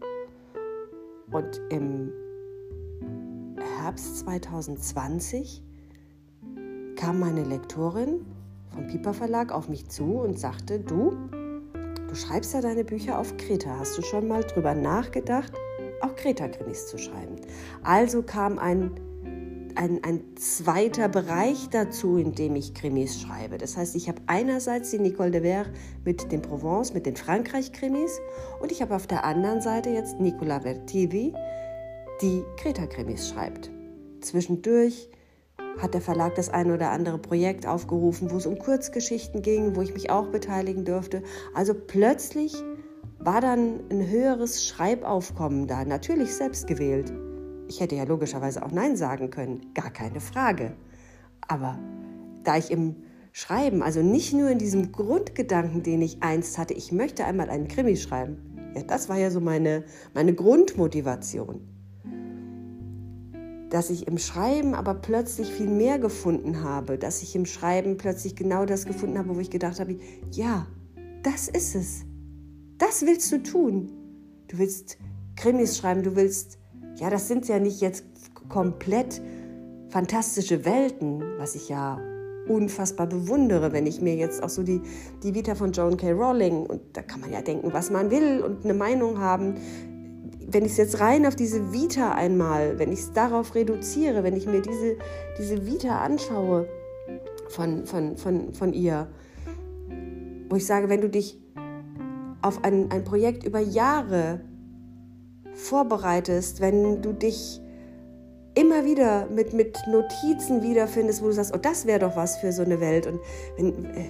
Und 1.32 1.62
im 1.70 2.12
Herbst 3.80 4.20
2020 4.20 5.64
kam 6.96 7.20
meine 7.20 7.44
Lektorin 7.44 8.26
vom 8.74 8.88
Piper 8.88 9.14
Verlag 9.14 9.52
auf 9.52 9.70
mich 9.70 9.90
zu 9.90 10.20
und 10.20 10.40
sagte, 10.40 10.80
du, 10.80 11.14
Du 12.16 12.22
schreibst 12.22 12.54
ja 12.54 12.62
deine 12.62 12.86
Bücher 12.86 13.20
auf 13.20 13.36
Kreta. 13.36 13.78
Hast 13.78 13.98
du 13.98 14.02
schon 14.02 14.30
mal 14.30 14.42
drüber 14.42 14.74
nachgedacht, 14.74 15.52
auch 16.00 16.16
Kreta-Krimis 16.16 16.88
zu 16.88 16.98
schreiben? 16.98 17.36
Also 17.84 18.24
kam 18.24 18.58
ein, 18.58 18.92
ein, 19.76 20.04
ein 20.04 20.22
zweiter 20.36 21.10
Bereich 21.10 21.70
dazu, 21.70 22.18
in 22.18 22.34
dem 22.34 22.56
ich 22.56 22.74
Krimis 22.74 23.22
schreibe. 23.22 23.58
Das 23.58 23.78
heißt, 23.78 23.96
ich 23.96 24.08
habe 24.08 24.22
einerseits 24.28 24.92
die 24.92 25.00
Nicole 25.00 25.32
de 25.32 25.42
Ver 25.42 25.66
mit 26.04 26.32
den 26.32 26.42
Provence, 26.42 26.94
mit 26.94 27.06
den 27.06 27.16
Frankreich-Krimis 27.16 28.20
und 28.62 28.72
ich 28.72 28.82
habe 28.82 28.96
auf 28.96 29.08
der 29.08 29.24
anderen 29.24 29.62
Seite 29.62 29.90
jetzt 29.90 30.20
Nicola 30.20 30.62
Vertivi, 30.62 31.34
die 32.22 32.44
Kreta-Krimis 32.58 33.30
schreibt. 33.30 33.70
Zwischendurch 34.22 35.10
hat 35.78 35.94
der 35.94 36.02
Verlag 36.02 36.36
das 36.36 36.50
ein 36.50 36.72
oder 36.72 36.92
andere 36.92 37.18
Projekt 37.18 37.68
aufgerufen, 37.68 38.32
wo 38.32 38.38
es 38.38 38.46
um 38.46 38.58
Kurzgeschichten 38.58 39.42
ging, 39.42 39.76
wo 39.76 39.82
ich 39.82 39.94
mich 39.94 40.10
auch 40.10 40.28
beteiligen 40.28 40.86
durfte. 40.86 41.22
Also 41.54 41.74
plötzlich 41.74 42.56
war 43.20 43.42
dann 43.42 43.82
ein 43.90 44.08
höheres 44.08 44.66
Schreibaufkommen 44.66 45.68
da, 45.68 45.84
natürlich 45.84 46.34
selbst 46.34 46.68
gewählt. 46.68 47.12
Ich 47.68 47.80
hätte 47.80 47.96
ja 47.96 48.04
logischerweise 48.04 48.64
auch 48.64 48.72
Nein 48.72 48.96
sagen 48.96 49.30
können, 49.30 49.74
gar 49.74 49.90
keine 49.90 50.20
Frage. 50.20 50.74
Aber 51.48 51.80
da 52.44 52.58
ich 52.58 52.72
im 52.72 52.96
Schreiben, 53.32 53.82
also 53.82 54.02
nicht 54.02 54.34
nur 54.34 54.50
in 54.50 54.60
diesem 54.60 54.92
Grundgedanken, 54.92 55.84
den 55.84 56.02
ich 56.02 56.22
einst 56.24 56.58
hatte, 56.58 56.74
ich 56.74 56.92
möchte 56.92 57.26
einmal 57.26 57.50
einen 57.50 57.68
Krimi 57.68 57.98
schreiben, 57.98 58.38
ja, 58.76 58.84
das 58.84 59.10
war 59.10 59.18
ja 59.18 59.32
so 59.32 59.40
meine, 59.40 59.84
meine 60.14 60.34
Grundmotivation 60.34 61.76
dass 63.76 63.90
ich 63.90 64.08
im 64.08 64.18
Schreiben 64.18 64.74
aber 64.74 64.94
plötzlich 64.94 65.52
viel 65.52 65.68
mehr 65.68 66.00
gefunden 66.00 66.64
habe, 66.64 66.98
dass 66.98 67.22
ich 67.22 67.36
im 67.36 67.46
Schreiben 67.46 67.98
plötzlich 67.98 68.36
genau 68.36 68.66
das 68.66 68.86
gefunden 68.86 69.18
habe, 69.18 69.36
wo 69.36 69.40
ich 69.42 69.50
gedacht 69.50 69.82
habe, 69.82 69.98
ja, 70.32 70.68
das 71.24 71.50
ist 71.50 71.76
es. 71.76 72.06
Das 72.78 73.06
willst 73.06 73.32
du 73.34 73.44
tun. 73.44 73.92
Du 74.48 74.60
willst 74.60 74.98
Krimis 75.36 75.78
schreiben, 75.78 76.04
du 76.04 76.16
willst, 76.16 76.58
ja, 76.98 77.10
das 77.10 77.28
sind 77.28 77.48
ja 77.48 77.60
nicht 77.60 77.82
jetzt 77.82 78.06
komplett 78.50 79.22
fantastische 79.90 80.66
Welten, 80.66 81.24
was 81.38 81.56
ich 81.56 81.70
ja 81.70 82.00
unfassbar 82.48 83.08
bewundere, 83.08 83.72
wenn 83.72 83.88
ich 83.88 84.02
mir 84.02 84.16
jetzt 84.16 84.44
auch 84.44 84.50
so 84.50 84.64
die, 84.64 84.82
die 85.24 85.34
Vita 85.34 85.56
von 85.56 85.72
Joan 85.72 85.98
K. 85.98 86.12
Rowling, 86.12 86.66
und 86.66 86.82
da 86.94 87.02
kann 87.02 87.22
man 87.22 87.32
ja 87.32 87.42
denken, 87.42 87.74
was 87.74 87.90
man 87.90 88.12
will 88.12 88.42
und 88.42 88.64
eine 88.64 88.74
Meinung 88.74 89.20
haben, 89.20 89.56
wenn 90.48 90.64
ich 90.64 90.72
es 90.72 90.78
jetzt 90.78 91.00
rein 91.00 91.26
auf 91.26 91.36
diese 91.36 91.74
Vita 91.74 92.12
einmal, 92.12 92.78
wenn 92.78 92.92
ich 92.92 93.00
es 93.00 93.14
darauf 93.14 93.56
reduziere, 93.56 94.24
wenn 94.24 94.36
ich 94.36 94.46
mir 94.46 94.62
diese, 94.62 94.96
diese 95.40 95.66
Vita 95.66 96.00
anschaue 96.00 96.68
von, 97.50 97.86
von, 97.86 98.16
von, 98.16 98.54
von 98.54 98.74
ihr, 98.74 99.08
wo 100.50 100.56
ich 100.56 100.66
sage, 100.66 100.88
wenn 100.88 101.02
du 101.02 101.10
dich 101.10 101.40
auf 102.44 102.64
ein, 102.64 102.92
ein 102.92 103.04
Projekt 103.04 103.44
über 103.44 103.60
Jahre 103.60 104.42
vorbereitest, 105.56 106.62
wenn 106.62 107.02
du 107.02 107.14
dich 107.14 107.62
immer 108.56 108.86
wieder 108.86 109.28
mit, 109.28 109.54
mit 109.54 109.78
Notizen 109.88 110.62
wiederfindest, 110.62 111.22
wo 111.22 111.28
du 111.28 111.34
sagst, 111.34 111.54
oh, 111.54 111.60
das 111.62 111.86
wäre 111.86 112.00
doch 112.00 112.16
was 112.16 112.38
für 112.38 112.52
so 112.52 112.64
eine 112.64 112.80
Welt. 112.80 113.06
Und 113.08 113.20
wenn, 113.58 113.86
äh, 113.86 114.06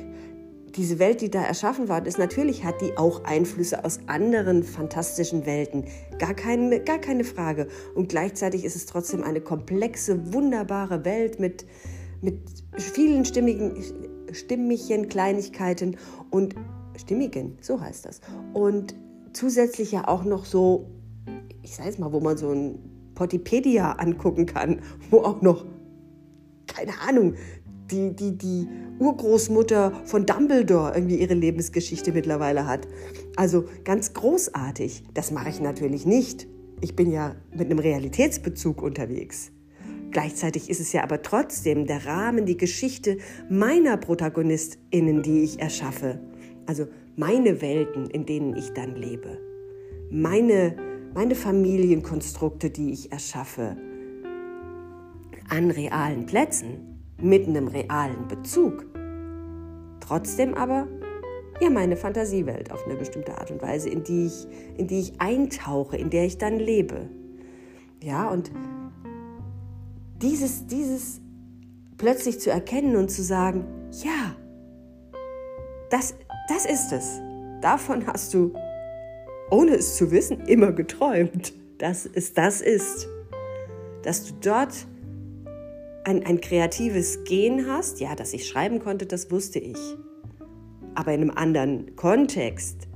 diese 0.75 0.99
Welt, 0.99 1.21
die 1.21 1.29
da 1.29 1.41
erschaffen 1.41 1.87
worden 1.87 2.05
ist, 2.05 2.17
natürlich 2.17 2.63
hat 2.63 2.81
die 2.81 2.97
auch 2.97 3.23
Einflüsse 3.23 3.85
aus 3.85 3.99
anderen 4.07 4.63
fantastischen 4.63 5.45
Welten. 5.45 5.85
Gar 6.19 6.33
keine, 6.33 6.81
gar 6.81 6.99
keine 6.99 7.23
Frage. 7.23 7.67
Und 7.95 8.09
gleichzeitig 8.09 8.65
ist 8.65 8.75
es 8.75 8.85
trotzdem 8.85 9.23
eine 9.23 9.41
komplexe, 9.41 10.33
wunderbare 10.33 11.05
Welt 11.05 11.39
mit, 11.39 11.65
mit 12.21 12.39
vielen 12.77 13.25
stimmigen, 13.25 13.81
stimmigen 14.31 15.07
Kleinigkeiten 15.07 15.97
und 16.29 16.55
stimmigen, 16.97 17.57
so 17.61 17.79
heißt 17.79 18.05
das. 18.05 18.19
Und 18.53 18.95
zusätzlich 19.33 19.91
ja 19.91 20.07
auch 20.07 20.23
noch 20.23 20.45
so, 20.45 20.87
ich 21.65 21.75
sage 21.75 21.89
es 21.89 21.97
mal, 21.97 22.13
wo 22.13 22.19
man 22.19 22.37
so 22.37 22.51
ein 22.51 22.79
Potipedia 23.15 23.93
angucken 23.93 24.45
kann, 24.45 24.81
wo 25.09 25.19
auch 25.19 25.41
noch 25.41 25.65
keine 26.67 26.93
Ahnung, 27.07 27.35
die, 27.91 28.15
die, 28.15 28.37
die 28.37 28.67
Urgroßmutter 28.99 29.91
von 30.05 30.25
Dumbledore 30.25 30.93
irgendwie 30.95 31.17
ihre 31.17 31.33
Lebensgeschichte 31.33 32.11
mittlerweile 32.11 32.65
hat. 32.65 32.87
Also 33.35 33.65
ganz 33.83 34.13
großartig. 34.13 35.03
Das 35.13 35.31
mache 35.31 35.49
ich 35.49 35.59
natürlich 35.59 36.05
nicht. 36.05 36.47
Ich 36.81 36.95
bin 36.95 37.11
ja 37.11 37.35
mit 37.51 37.69
einem 37.69 37.79
Realitätsbezug 37.79 38.81
unterwegs. 38.81 39.51
Gleichzeitig 40.11 40.69
ist 40.69 40.79
es 40.79 40.93
ja 40.93 41.03
aber 41.03 41.21
trotzdem 41.21 41.85
der 41.85 42.05
Rahmen, 42.05 42.45
die 42.45 42.57
Geschichte 42.57 43.17
meiner 43.49 43.97
ProtagonistInnen, 43.97 45.21
die 45.21 45.43
ich 45.43 45.59
erschaffe. 45.59 46.19
Also 46.65 46.87
meine 47.15 47.61
Welten, 47.61 48.09
in 48.09 48.25
denen 48.25 48.55
ich 48.55 48.71
dann 48.71 48.95
lebe. 48.95 49.37
Meine, 50.09 50.75
meine 51.15 51.33
Familienkonstrukte, 51.33 52.69
die 52.69 52.91
ich 52.91 53.11
erschaffe. 53.11 53.77
An 55.49 55.71
realen 55.71 56.25
Plätzen 56.25 56.99
mit 57.21 57.47
einem 57.47 57.69
realen 57.69 58.27
Bezug. 58.27 58.85
Trotzdem 60.01 60.53
aber 60.53 60.87
ja 61.61 61.69
meine 61.69 61.95
Fantasiewelt 61.95 62.69
auf 62.71 62.85
eine 62.85 62.95
bestimmte 62.95 63.37
Art 63.37 63.49
und 63.49 63.61
Weise, 63.61 63.89
in 63.89 64.03
die 64.03 64.25
ich, 64.25 64.45
in 64.77 64.87
die 64.87 64.99
ich 64.99 65.21
eintauche, 65.21 65.95
in 65.95 66.09
der 66.09 66.25
ich 66.25 66.37
dann 66.37 66.59
lebe. 66.59 67.09
Ja, 68.03 68.29
und 68.29 68.51
dieses, 70.21 70.67
dieses 70.67 71.21
plötzlich 71.97 72.41
zu 72.41 72.51
erkennen 72.51 72.97
und 72.97 73.09
zu 73.09 73.23
sagen, 73.23 73.63
ja, 74.03 74.35
das, 75.89 76.13
das 76.49 76.65
ist 76.65 76.91
es. 76.91 77.21
Davon 77.61 78.05
hast 78.05 78.33
du, 78.33 78.51
ohne 79.49 79.75
es 79.75 79.95
zu 79.95 80.11
wissen, 80.11 80.41
immer 80.41 80.71
geträumt, 80.71 81.53
dass 81.77 82.05
es 82.05 82.33
das 82.33 82.61
ist. 82.61 83.07
Dass 84.03 84.25
du 84.25 84.33
dort 84.41 84.87
ein, 86.03 86.25
ein 86.25 86.39
kreatives 86.39 87.23
Gen 87.23 87.67
hast, 87.67 87.99
ja, 87.99 88.15
dass 88.15 88.33
ich 88.33 88.47
schreiben 88.47 88.79
konnte, 88.79 89.05
das 89.05 89.31
wusste 89.31 89.59
ich. 89.59 89.77
Aber 90.93 91.13
in 91.13 91.21
einem 91.21 91.31
anderen 91.31 91.95
Kontext. 91.95 92.87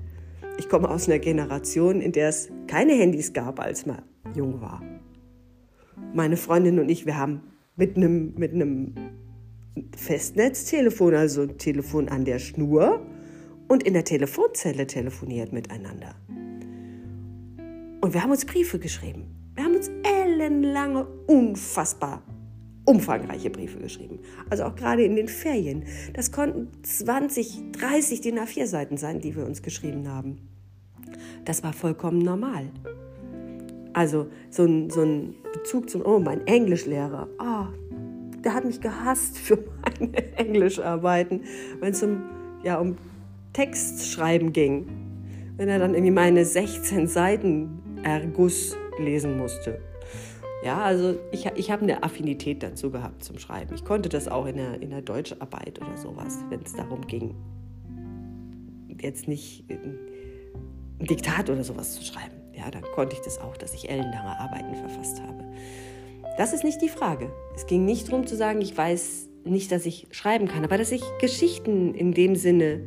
Ich 0.57 0.69
komme 0.69 0.89
aus 0.89 1.07
einer 1.07 1.19
Generation, 1.19 2.01
in 2.01 2.11
der 2.11 2.29
es 2.29 2.49
keine 2.67 2.93
Handys 2.93 3.33
gab, 3.33 3.59
als 3.59 3.85
man 3.85 4.01
jung 4.35 4.61
war. 4.61 4.81
Meine 6.13 6.37
Freundin 6.37 6.79
und 6.79 6.89
ich, 6.89 7.05
wir 7.05 7.17
haben 7.17 7.41
mit 7.75 7.95
einem, 7.97 8.33
mit 8.35 8.53
einem 8.53 8.93
Festnetztelefon, 9.95 11.15
also 11.15 11.45
Telefon 11.45 12.09
an 12.09 12.25
der 12.25 12.39
Schnur 12.39 13.05
und 13.67 13.83
in 13.83 13.93
der 13.93 14.03
Telefonzelle 14.03 14.85
telefoniert 14.87 15.53
miteinander. 15.53 16.15
Und 18.01 18.13
wir 18.13 18.23
haben 18.23 18.31
uns 18.31 18.45
Briefe 18.45 18.79
geschrieben. 18.79 19.51
Wir 19.55 19.65
haben 19.65 19.75
uns 19.75 19.89
ellenlange, 20.03 21.05
unfassbar 21.27 22.23
umfangreiche 22.89 23.51
Briefe 23.51 23.77
geschrieben. 23.77 24.19
Also 24.49 24.63
auch 24.63 24.75
gerade 24.75 25.03
in 25.03 25.15
den 25.15 25.27
Ferien. 25.27 25.83
Das 26.13 26.31
konnten 26.31 26.69
20, 26.83 27.71
30 27.73 28.21
DIN 28.21 28.39
A4 28.39 28.65
Seiten 28.65 28.97
sein, 28.97 29.19
die 29.19 29.35
wir 29.35 29.45
uns 29.45 29.61
geschrieben 29.61 30.07
haben. 30.09 30.39
Das 31.45 31.63
war 31.63 31.71
vollkommen 31.71 32.19
normal. 32.19 32.65
Also 33.93 34.27
so 34.49 34.63
ein, 34.63 34.89
so 34.89 35.01
ein 35.01 35.35
Bezug 35.53 35.89
zum, 35.89 36.03
oh, 36.03 36.19
mein 36.19 36.45
Englischlehrer, 36.47 37.27
oh, 37.39 37.67
der 38.43 38.55
hat 38.55 38.65
mich 38.65 38.81
gehasst 38.81 39.37
für 39.37 39.59
meine 39.83 40.37
Englischarbeiten, 40.37 41.41
wenn 41.79 41.91
es 41.91 42.01
um, 42.01 42.23
ja, 42.63 42.79
um 42.79 42.97
Textschreiben 43.53 44.51
ging. 44.51 44.87
Wenn 45.57 45.69
er 45.69 45.77
dann 45.77 45.93
irgendwie 45.93 46.11
meine 46.11 46.45
16 46.45 47.07
Seiten 47.07 47.79
Erguss 48.03 48.75
lesen 48.97 49.37
musste. 49.37 49.79
Ja, 50.63 50.79
also 50.81 51.17
ich, 51.31 51.45
ich 51.55 51.71
habe 51.71 51.83
eine 51.83 52.03
Affinität 52.03 52.63
dazu 52.63 52.91
gehabt 52.91 53.23
zum 53.23 53.39
Schreiben. 53.39 53.73
Ich 53.75 53.85
konnte 53.85 54.09
das 54.09 54.27
auch 54.27 54.45
in 54.45 54.57
der, 54.57 54.81
in 54.81 54.89
der 54.89 55.01
Deutscharbeit 55.01 55.79
oder 55.81 55.95
sowas, 55.95 56.37
wenn 56.49 56.61
es 56.61 56.73
darum 56.73 57.07
ging, 57.07 57.33
jetzt 59.01 59.27
nicht 59.27 59.63
ein 59.69 59.97
Diktat 60.99 61.49
oder 61.49 61.63
sowas 61.63 61.95
zu 61.95 62.03
schreiben. 62.03 62.35
Ja, 62.53 62.69
dann 62.69 62.83
konnte 62.93 63.15
ich 63.15 63.21
das 63.21 63.39
auch, 63.39 63.55
dass 63.55 63.73
ich 63.73 63.89
ellenlange 63.89 64.37
Arbeiten 64.37 64.75
verfasst 64.75 65.21
habe. 65.21 65.45
Das 66.37 66.51
ist 66.51 66.65
nicht 66.65 66.81
die 66.81 66.89
Frage. 66.89 67.31
Es 67.55 67.65
ging 67.65 67.85
nicht 67.85 68.09
darum 68.09 68.27
zu 68.27 68.35
sagen, 68.35 68.61
ich 68.61 68.75
weiß 68.75 69.29
nicht, 69.45 69.71
dass 69.71 69.85
ich 69.85 70.07
schreiben 70.11 70.49
kann, 70.49 70.65
aber 70.65 70.77
dass 70.77 70.91
ich 70.91 71.01
Geschichten 71.21 71.93
in 71.93 72.13
dem 72.13 72.35
Sinne 72.35 72.81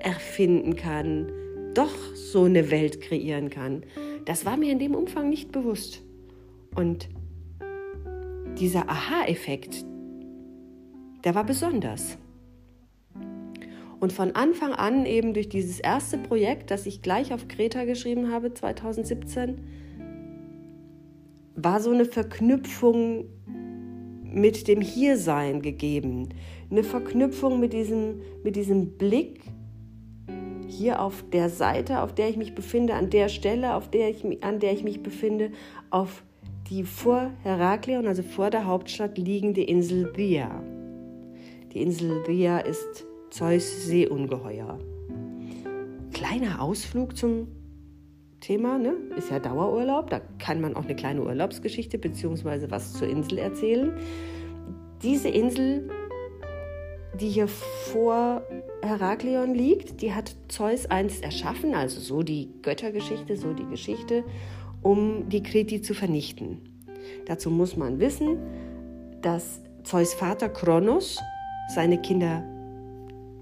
erfinden 0.00 0.76
kann, 0.76 1.30
doch 1.74 1.94
so 2.14 2.44
eine 2.44 2.70
Welt 2.70 3.00
kreieren 3.00 3.50
kann. 3.50 3.84
Das 4.24 4.46
war 4.46 4.56
mir 4.56 4.72
in 4.72 4.78
dem 4.78 4.94
Umfang 4.94 5.28
nicht 5.28 5.52
bewusst. 5.52 6.02
Und 6.74 7.08
dieser 8.58 8.88
Aha-Effekt, 8.88 9.84
der 11.24 11.34
war 11.34 11.44
besonders. 11.44 12.18
Und 14.00 14.12
von 14.12 14.32
Anfang 14.32 14.72
an 14.72 15.06
eben 15.06 15.32
durch 15.32 15.48
dieses 15.48 15.78
erste 15.78 16.18
Projekt, 16.18 16.70
das 16.70 16.86
ich 16.86 17.02
gleich 17.02 17.32
auf 17.32 17.46
Kreta 17.46 17.84
geschrieben 17.84 18.32
habe, 18.32 18.52
2017, 18.52 19.60
war 21.54 21.80
so 21.80 21.90
eine 21.90 22.04
Verknüpfung 22.04 23.26
mit 24.24 24.66
dem 24.66 24.80
Hiersein 24.80 25.62
gegeben. 25.62 26.30
Eine 26.70 26.82
Verknüpfung 26.82 27.60
mit 27.60 27.72
diesem, 27.72 28.22
mit 28.42 28.56
diesem 28.56 28.96
Blick 28.98 29.42
hier 30.72 31.00
auf 31.00 31.24
der 31.32 31.48
Seite, 31.48 32.02
auf 32.02 32.14
der 32.14 32.28
ich 32.28 32.36
mich 32.36 32.54
befinde, 32.54 32.94
an 32.94 33.10
der 33.10 33.28
Stelle, 33.28 33.74
auf 33.74 33.90
der 33.90 34.10
ich, 34.10 34.24
an 34.42 34.58
der 34.58 34.72
ich 34.72 34.82
mich 34.82 35.02
befinde, 35.02 35.50
auf 35.90 36.24
die 36.70 36.84
vor 36.84 37.30
Heraklion, 37.42 38.06
also 38.06 38.22
vor 38.22 38.50
der 38.50 38.66
Hauptstadt 38.66 39.18
liegende 39.18 39.62
Insel 39.62 40.10
Via. 40.16 40.62
Die 41.72 41.82
Insel 41.82 42.26
Via 42.26 42.58
ist 42.58 43.04
Zeus 43.30 43.86
Seeungeheuer. 43.86 44.78
Kleiner 46.12 46.60
Ausflug 46.60 47.16
zum 47.16 47.48
Thema, 48.40 48.78
ne? 48.78 48.94
ist 49.16 49.30
ja 49.30 49.38
Dauerurlaub, 49.38 50.10
da 50.10 50.20
kann 50.38 50.60
man 50.60 50.74
auch 50.74 50.84
eine 50.84 50.96
kleine 50.96 51.22
Urlaubsgeschichte 51.22 51.98
bzw. 51.98 52.70
was 52.70 52.92
zur 52.92 53.08
Insel 53.08 53.38
erzählen. 53.38 53.92
Diese 55.02 55.28
Insel, 55.28 55.88
die 57.20 57.28
hier 57.28 57.48
vor 57.48 58.42
Heraklion 58.82 59.54
liegt, 59.54 60.00
die 60.00 60.14
hat 60.14 60.34
Zeus 60.48 60.86
einst 60.86 61.22
erschaffen, 61.22 61.74
also 61.74 62.00
so 62.00 62.22
die 62.22 62.48
Göttergeschichte, 62.62 63.36
so 63.36 63.52
die 63.52 63.66
Geschichte, 63.66 64.24
um 64.82 65.28
die 65.28 65.42
Kreti 65.42 65.82
zu 65.82 65.94
vernichten. 65.94 66.60
Dazu 67.26 67.50
muss 67.50 67.76
man 67.76 68.00
wissen, 68.00 68.38
dass 69.20 69.60
Zeus 69.84 70.14
Vater 70.14 70.48
Kronos 70.48 71.20
seine 71.74 72.00
Kinder 72.00 72.42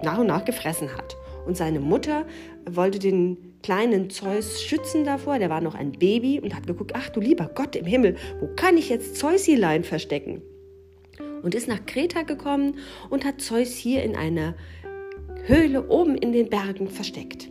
nach 0.03 0.19
und 0.19 0.27
nach 0.27 0.45
gefressen 0.45 0.89
hat. 0.97 1.17
Und 1.47 1.57
seine 1.57 1.81
Mutter 1.81 2.27
wollte 2.69 2.99
den 2.99 3.55
kleinen 3.63 4.11
Zeus 4.11 4.63
schützen 4.63 5.05
davor. 5.05 5.39
Der 5.39 5.51
war 5.51 5.61
noch 5.61 5.75
ein 5.75 5.93
Baby 5.93 6.41
und 6.41 6.55
hat 6.55 6.67
geguckt, 6.67 6.93
ach 6.95 7.09
du 7.09 7.21
lieber 7.21 7.51
Gott 7.55 7.77
im 7.77 7.87
Himmel, 7.87 8.17
wo 8.41 8.49
kann 8.57 8.77
ich 8.77 8.89
jetzt 8.89 9.17
Zeusilein 9.17 9.85
verstecken? 9.85 10.43
Und 11.43 11.55
ist 11.55 11.69
nach 11.69 11.85
Kreta 11.87 12.23
gekommen 12.23 12.77
und 13.09 13.25
hat 13.25 13.41
Zeus 13.41 13.75
hier 13.75 14.03
in 14.03 14.17
einer 14.17 14.55
Höhle 15.45 15.89
oben 15.89 16.17
in 16.17 16.33
den 16.33 16.51
Bergen 16.51 16.89
versteckt. 16.89 17.51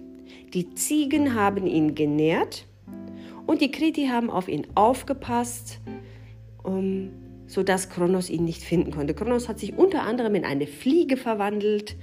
Die 0.53 0.73
Ziegen 0.73 1.35
haben 1.35 1.67
ihn 1.67 1.95
genährt 1.95 2.65
und 3.45 3.61
die 3.61 3.71
Kreti 3.71 4.07
haben 4.07 4.29
auf 4.29 4.47
ihn 4.47 4.67
aufgepasst, 4.75 5.79
um, 6.63 7.09
sodass 7.47 7.89
Kronos 7.89 8.29
ihn 8.29 8.45
nicht 8.45 8.63
finden 8.63 8.91
konnte. 8.91 9.13
Kronos 9.13 9.49
hat 9.49 9.59
sich 9.59 9.77
unter 9.77 10.03
anderem 10.03 10.35
in 10.35 10.45
eine 10.45 10.67
Fliege 10.67 11.17
verwandelt. 11.17 11.95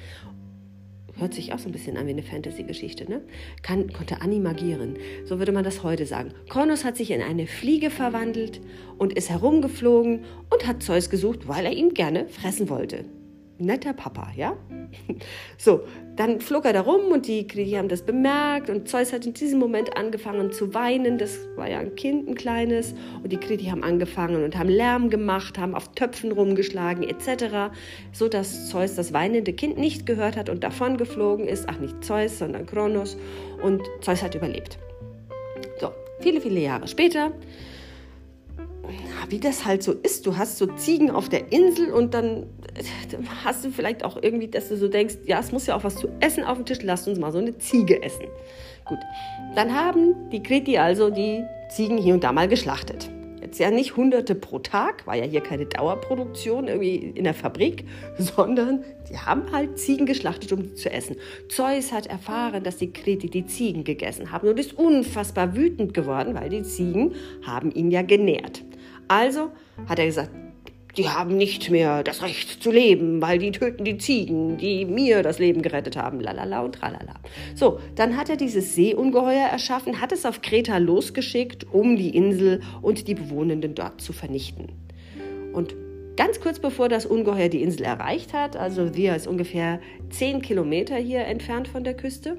Hört 1.18 1.34
sich 1.34 1.52
auch 1.52 1.58
so 1.58 1.68
ein 1.68 1.72
bisschen 1.72 1.96
an 1.96 2.06
wie 2.06 2.10
eine 2.10 2.22
Fantasy-Geschichte, 2.22 3.08
ne? 3.10 3.22
Kann, 3.62 3.92
konnte 3.92 4.20
animagieren. 4.20 4.96
So 5.24 5.38
würde 5.38 5.52
man 5.52 5.64
das 5.64 5.82
heute 5.82 6.04
sagen. 6.04 6.32
Kronos 6.48 6.84
hat 6.84 6.96
sich 6.96 7.10
in 7.10 7.22
eine 7.22 7.46
Fliege 7.46 7.90
verwandelt 7.90 8.60
und 8.98 9.14
ist 9.14 9.30
herumgeflogen 9.30 10.24
und 10.50 10.66
hat 10.66 10.82
Zeus 10.82 11.08
gesucht, 11.08 11.48
weil 11.48 11.64
er 11.64 11.72
ihn 11.72 11.94
gerne 11.94 12.28
fressen 12.28 12.68
wollte 12.68 13.04
netter 13.58 13.92
Papa, 13.92 14.28
ja? 14.36 14.56
So, 15.58 15.82
dann 16.16 16.40
flog 16.40 16.64
er 16.64 16.72
da 16.72 16.80
rum 16.80 17.12
und 17.12 17.26
die, 17.26 17.46
die 17.46 17.76
haben 17.76 17.88
das 17.88 18.02
bemerkt 18.02 18.70
und 18.70 18.88
Zeus 18.88 19.12
hat 19.12 19.26
in 19.26 19.34
diesem 19.34 19.58
Moment 19.58 19.96
angefangen 19.96 20.52
zu 20.52 20.74
weinen. 20.74 21.18
Das 21.18 21.38
war 21.56 21.68
ja 21.68 21.78
ein 21.78 21.94
Kind, 21.94 22.28
ein 22.28 22.34
kleines. 22.34 22.94
Und 23.22 23.32
die 23.32 23.36
Kriti 23.36 23.66
haben 23.66 23.82
angefangen 23.82 24.44
und 24.44 24.56
haben 24.56 24.68
Lärm 24.68 25.10
gemacht, 25.10 25.58
haben 25.58 25.74
auf 25.74 25.92
Töpfen 25.92 26.32
rumgeschlagen 26.32 27.02
etc., 27.02 27.74
so 28.12 28.28
dass 28.28 28.68
Zeus 28.68 28.94
das 28.94 29.12
weinende 29.12 29.52
Kind 29.52 29.78
nicht 29.78 30.06
gehört 30.06 30.36
hat 30.36 30.48
und 30.48 30.64
davon 30.64 30.96
geflogen 30.96 31.48
ist. 31.48 31.68
Ach, 31.68 31.78
nicht 31.78 32.04
Zeus, 32.04 32.38
sondern 32.38 32.66
Kronos. 32.66 33.16
Und 33.62 33.82
Zeus 34.00 34.22
hat 34.22 34.34
überlebt. 34.34 34.78
So, 35.80 35.90
viele, 36.20 36.40
viele 36.40 36.60
Jahre 36.60 36.88
später 36.88 37.32
wie 39.28 39.38
das 39.38 39.64
halt 39.64 39.82
so 39.82 39.92
ist. 39.92 40.26
Du 40.26 40.36
hast 40.36 40.58
so 40.58 40.66
Ziegen 40.66 41.10
auf 41.10 41.28
der 41.28 41.52
Insel 41.52 41.92
und 41.92 42.14
dann 42.14 42.46
hast 43.44 43.64
du 43.64 43.70
vielleicht 43.70 44.04
auch 44.04 44.22
irgendwie, 44.22 44.48
dass 44.48 44.68
du 44.68 44.76
so 44.76 44.88
denkst, 44.88 45.16
ja, 45.24 45.40
es 45.40 45.52
muss 45.52 45.66
ja 45.66 45.76
auch 45.76 45.84
was 45.84 45.96
zu 45.96 46.08
essen 46.20 46.44
auf 46.44 46.58
dem 46.58 46.66
Tisch, 46.66 46.78
lass 46.82 47.06
uns 47.08 47.18
mal 47.18 47.32
so 47.32 47.38
eine 47.38 47.56
Ziege 47.58 48.02
essen. 48.02 48.26
Gut, 48.84 48.98
dann 49.54 49.74
haben 49.74 50.30
die 50.30 50.42
Kreti 50.42 50.78
also 50.78 51.10
die 51.10 51.42
Ziegen 51.70 51.98
hier 51.98 52.14
und 52.14 52.22
da 52.22 52.32
mal 52.32 52.48
geschlachtet. 52.48 53.10
Jetzt 53.46 53.60
ja 53.60 53.70
nicht 53.70 53.96
hunderte 53.96 54.34
pro 54.34 54.58
Tag, 54.58 55.06
war 55.06 55.14
ja 55.14 55.24
hier 55.24 55.40
keine 55.40 55.66
Dauerproduktion 55.66 56.68
irgendwie 56.68 56.96
in 56.96 57.24
der 57.24 57.32
Fabrik, 57.32 57.84
sondern 58.18 58.84
die 59.08 59.16
haben 59.16 59.50
halt 59.52 59.78
Ziegen 59.78 60.04
geschlachtet, 60.04 60.52
um 60.52 60.62
die 60.64 60.74
zu 60.74 60.90
essen. 60.90 61.16
Zeus 61.48 61.92
hat 61.92 62.06
erfahren, 62.06 62.64
dass 62.64 62.76
die 62.76 62.92
Kreti 62.92 63.30
die 63.30 63.46
Ziegen 63.46 63.84
gegessen 63.84 64.32
haben 64.32 64.48
und 64.48 64.58
ist 64.58 64.76
unfassbar 64.76 65.56
wütend 65.56 65.94
geworden, 65.94 66.34
weil 66.34 66.48
die 66.48 66.64
Ziegen 66.64 67.14
haben 67.46 67.70
ihn 67.70 67.90
ja 67.90 68.02
genährt. 68.02 68.64
Also 69.08 69.50
hat 69.88 69.98
er 69.98 70.06
gesagt, 70.06 70.30
die 70.96 71.08
haben 71.08 71.36
nicht 71.36 71.70
mehr 71.70 72.02
das 72.02 72.22
Recht 72.22 72.62
zu 72.62 72.70
leben, 72.70 73.20
weil 73.20 73.38
die 73.38 73.50
töten 73.50 73.84
die 73.84 73.98
Ziegen, 73.98 74.56
die 74.56 74.84
mir 74.86 75.22
das 75.22 75.38
Leben 75.38 75.60
gerettet 75.60 75.96
haben, 75.96 76.20
lalala 76.20 76.62
und 76.62 76.76
tralala. 76.76 77.14
So, 77.54 77.78
dann 77.94 78.16
hat 78.16 78.30
er 78.30 78.36
dieses 78.36 78.74
Seeungeheuer 78.74 79.48
erschaffen, 79.48 80.00
hat 80.00 80.12
es 80.12 80.24
auf 80.24 80.40
Kreta 80.40 80.78
losgeschickt, 80.78 81.66
um 81.72 81.96
die 81.96 82.16
Insel 82.16 82.62
und 82.80 83.08
die 83.08 83.14
Bewohnenden 83.14 83.74
dort 83.74 84.00
zu 84.00 84.12
vernichten. 84.12 84.68
Und 85.52 85.74
ganz 86.16 86.40
kurz 86.40 86.58
bevor 86.58 86.88
das 86.88 87.04
Ungeheuer 87.04 87.48
die 87.48 87.62
Insel 87.62 87.84
erreicht 87.84 88.32
hat, 88.32 88.56
also 88.56 88.94
wir 88.94 89.14
ist 89.14 89.26
ungefähr 89.26 89.80
zehn 90.08 90.40
Kilometer 90.40 90.96
hier 90.96 91.26
entfernt 91.26 91.68
von 91.68 91.84
der 91.84 91.94
Küste, 91.94 92.38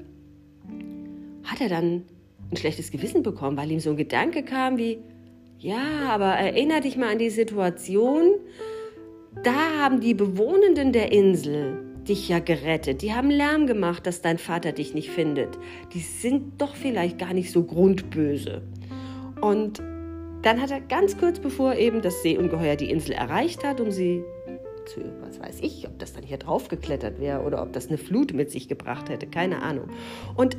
hat 1.44 1.60
er 1.60 1.68
dann 1.68 2.02
ein 2.50 2.56
schlechtes 2.56 2.90
Gewissen 2.90 3.22
bekommen, 3.22 3.56
weil 3.56 3.70
ihm 3.70 3.80
so 3.80 3.90
ein 3.90 3.96
Gedanke 3.96 4.42
kam 4.42 4.78
wie, 4.78 4.98
ja, 5.58 6.08
aber 6.08 6.26
erinnere 6.26 6.80
dich 6.80 6.96
mal 6.96 7.12
an 7.12 7.18
die 7.18 7.30
Situation. 7.30 8.34
Da 9.42 9.78
haben 9.80 10.00
die 10.00 10.14
Bewohnenden 10.14 10.92
der 10.92 11.12
Insel 11.12 11.84
dich 12.08 12.28
ja 12.28 12.38
gerettet. 12.38 13.02
Die 13.02 13.12
haben 13.12 13.30
Lärm 13.30 13.66
gemacht, 13.66 14.06
dass 14.06 14.22
dein 14.22 14.38
Vater 14.38 14.72
dich 14.72 14.94
nicht 14.94 15.10
findet. 15.10 15.58
Die 15.92 16.00
sind 16.00 16.60
doch 16.60 16.74
vielleicht 16.74 17.18
gar 17.18 17.34
nicht 17.34 17.52
so 17.52 17.64
grundböse. 17.64 18.62
Und 19.40 19.82
dann 20.42 20.60
hat 20.60 20.70
er 20.70 20.80
ganz 20.80 21.18
kurz 21.18 21.38
bevor 21.38 21.74
eben 21.74 22.00
das 22.00 22.22
Seeungeheuer 22.22 22.76
die 22.76 22.90
Insel 22.90 23.12
erreicht 23.12 23.64
hat, 23.64 23.80
um 23.80 23.90
sie 23.90 24.22
zu, 24.86 25.00
was 25.20 25.38
weiß 25.40 25.58
ich, 25.60 25.86
ob 25.86 25.98
das 25.98 26.14
dann 26.14 26.24
hier 26.24 26.38
drauf 26.38 26.68
geklettert 26.68 27.20
wäre 27.20 27.42
oder 27.42 27.62
ob 27.62 27.72
das 27.72 27.88
eine 27.88 27.98
Flut 27.98 28.32
mit 28.32 28.50
sich 28.50 28.68
gebracht 28.68 29.10
hätte, 29.10 29.26
keine 29.26 29.62
Ahnung. 29.62 29.88
Und 30.34 30.56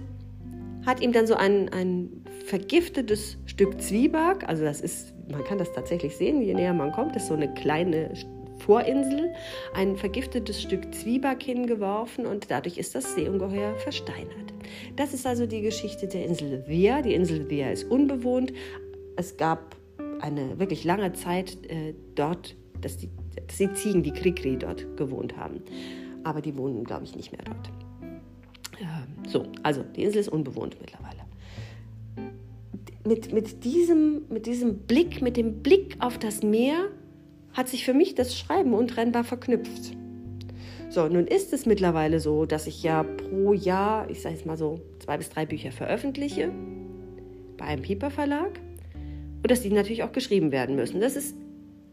hat 0.86 1.02
ihm 1.02 1.12
dann 1.12 1.28
so 1.28 1.36
ein, 1.36 1.70
ein 1.70 2.24
vergiftetes 2.46 3.38
Stück 3.46 3.82
Zwieback, 3.82 4.48
also 4.48 4.63
das 4.63 4.82
ist, 4.82 5.13
man 5.30 5.44
kann 5.44 5.58
das 5.58 5.72
tatsächlich 5.74 6.15
sehen, 6.15 6.42
je 6.42 6.54
näher 6.54 6.74
man 6.74 6.92
kommt, 6.92 7.15
das 7.15 7.24
ist 7.24 7.30
so 7.30 7.36
eine 7.36 7.54
kleine 7.54 8.12
Vorinsel, 8.60 9.34
ein 9.74 9.96
vergiftetes 9.96 10.62
Stück 10.62 10.94
Zwieback 10.94 11.44
hingeworfen 11.44 12.26
und 12.26 12.52
dadurch 12.52 12.78
ist 12.78 12.96
das 12.96 13.15
Seeungeheuer 13.15 13.76
versteinert. 13.78 14.54
Das 14.96 15.13
ist 15.13 15.26
also 15.26 15.46
die 15.46 15.62
Geschichte 15.62 16.08
der 16.08 16.26
Insel 16.26 16.63
Via. 16.68 17.02
Die 17.02 17.13
Insel 17.13 17.50
Via 17.50 17.72
ist 17.72 17.86
unbewohnt. 17.86 18.54
Es 19.15 19.38
gab 19.38 19.76
eine 20.22 20.60
wirklich 20.60 20.84
lange 20.84 21.13
Zeit 21.13 21.58
äh, 21.70 21.94
dort, 22.15 22.56
dass 22.82 22.98
die, 22.98 23.10
dass 23.48 23.58
die 23.58 23.74
Ziegen, 23.74 24.04
die 24.04 24.12
Krikri 24.12 24.58
dort 24.58 24.98
gewohnt 24.98 25.38
haben. 25.38 25.62
Aber 26.24 26.42
die 26.42 26.56
wohnen, 26.58 26.84
glaube 26.84 27.06
ich, 27.06 27.15
nicht 27.15 27.32
mehr 27.32 27.44
dort. 27.46 27.72
Ähm, 28.80 29.26
so, 29.28 29.46
also 29.63 29.84
die 29.96 30.04
Insel 30.04 30.20
ist 30.20 30.30
unbewohnt 30.30 30.78
mittlerweile. 30.80 31.20
Mit, 33.06 33.34
mit, 33.34 33.63
diesem, 33.63 34.24
mit 34.30 34.46
diesem 34.46 34.80
Blick, 34.80 35.22
mit 35.22 35.38
dem 35.38 35.62
Blick 35.62 35.96
auf 36.00 36.18
das 36.18 36.44
Meer, 36.44 36.89
hat 37.54 37.68
sich 37.68 37.86
für 37.86 37.94
mich 37.94 38.15
das 38.15 38.38
Schreiben 38.38 38.74
untrennbar 38.74 39.24
verknüpft. 39.24 39.96
So, 40.89 41.08
nun 41.08 41.28
ist 41.28 41.54
es 41.54 41.65
mittlerweile 41.65 42.20
so, 42.20 42.46
dass 42.46 42.68
ich 42.68 42.84
ja 42.84 43.04
pro 43.04 43.54
Jahr, 43.54 44.10
ich 44.10 44.22
sage 44.22 44.36
es 44.36 44.46
mal 44.46 44.58
so, 44.58 44.82
zwei 45.00 45.18
bis 45.18 45.30
drei 45.30 45.46
Bücher 45.46 45.72
veröffentliche 45.72 46.52
bei 47.58 47.65
einem 47.65 47.84
Pieper 47.84 48.10
Verlag 48.10 48.60
und 49.42 49.52
dass 49.52 49.62
die 49.62 49.70
natürlich 49.70 50.04
auch 50.04 50.12
geschrieben 50.12 50.52
werden 50.52 50.76
müssen. 50.76 51.00
Das 51.00 51.15
ist 51.15 51.36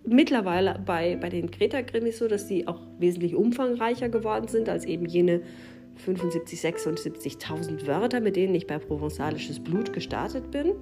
mittlerweile 0.06 0.80
bei, 0.84 1.16
bei 1.16 1.28
den 1.28 1.50
Greta-Krimis 1.50 2.18
so, 2.18 2.28
dass 2.28 2.46
die 2.46 2.66
auch 2.66 2.80
wesentlich 2.98 3.34
umfangreicher 3.34 4.08
geworden 4.08 4.48
sind 4.48 4.68
als 4.68 4.84
eben 4.84 5.06
jene 5.06 5.42
75, 5.96 6.60
76.000 6.60 7.86
Wörter, 7.86 8.20
mit 8.20 8.36
denen 8.36 8.54
ich 8.54 8.66
bei 8.66 8.78
Provenzalisches 8.78 9.60
Blut 9.60 9.92
gestartet 9.92 10.50
bin. 10.50 10.72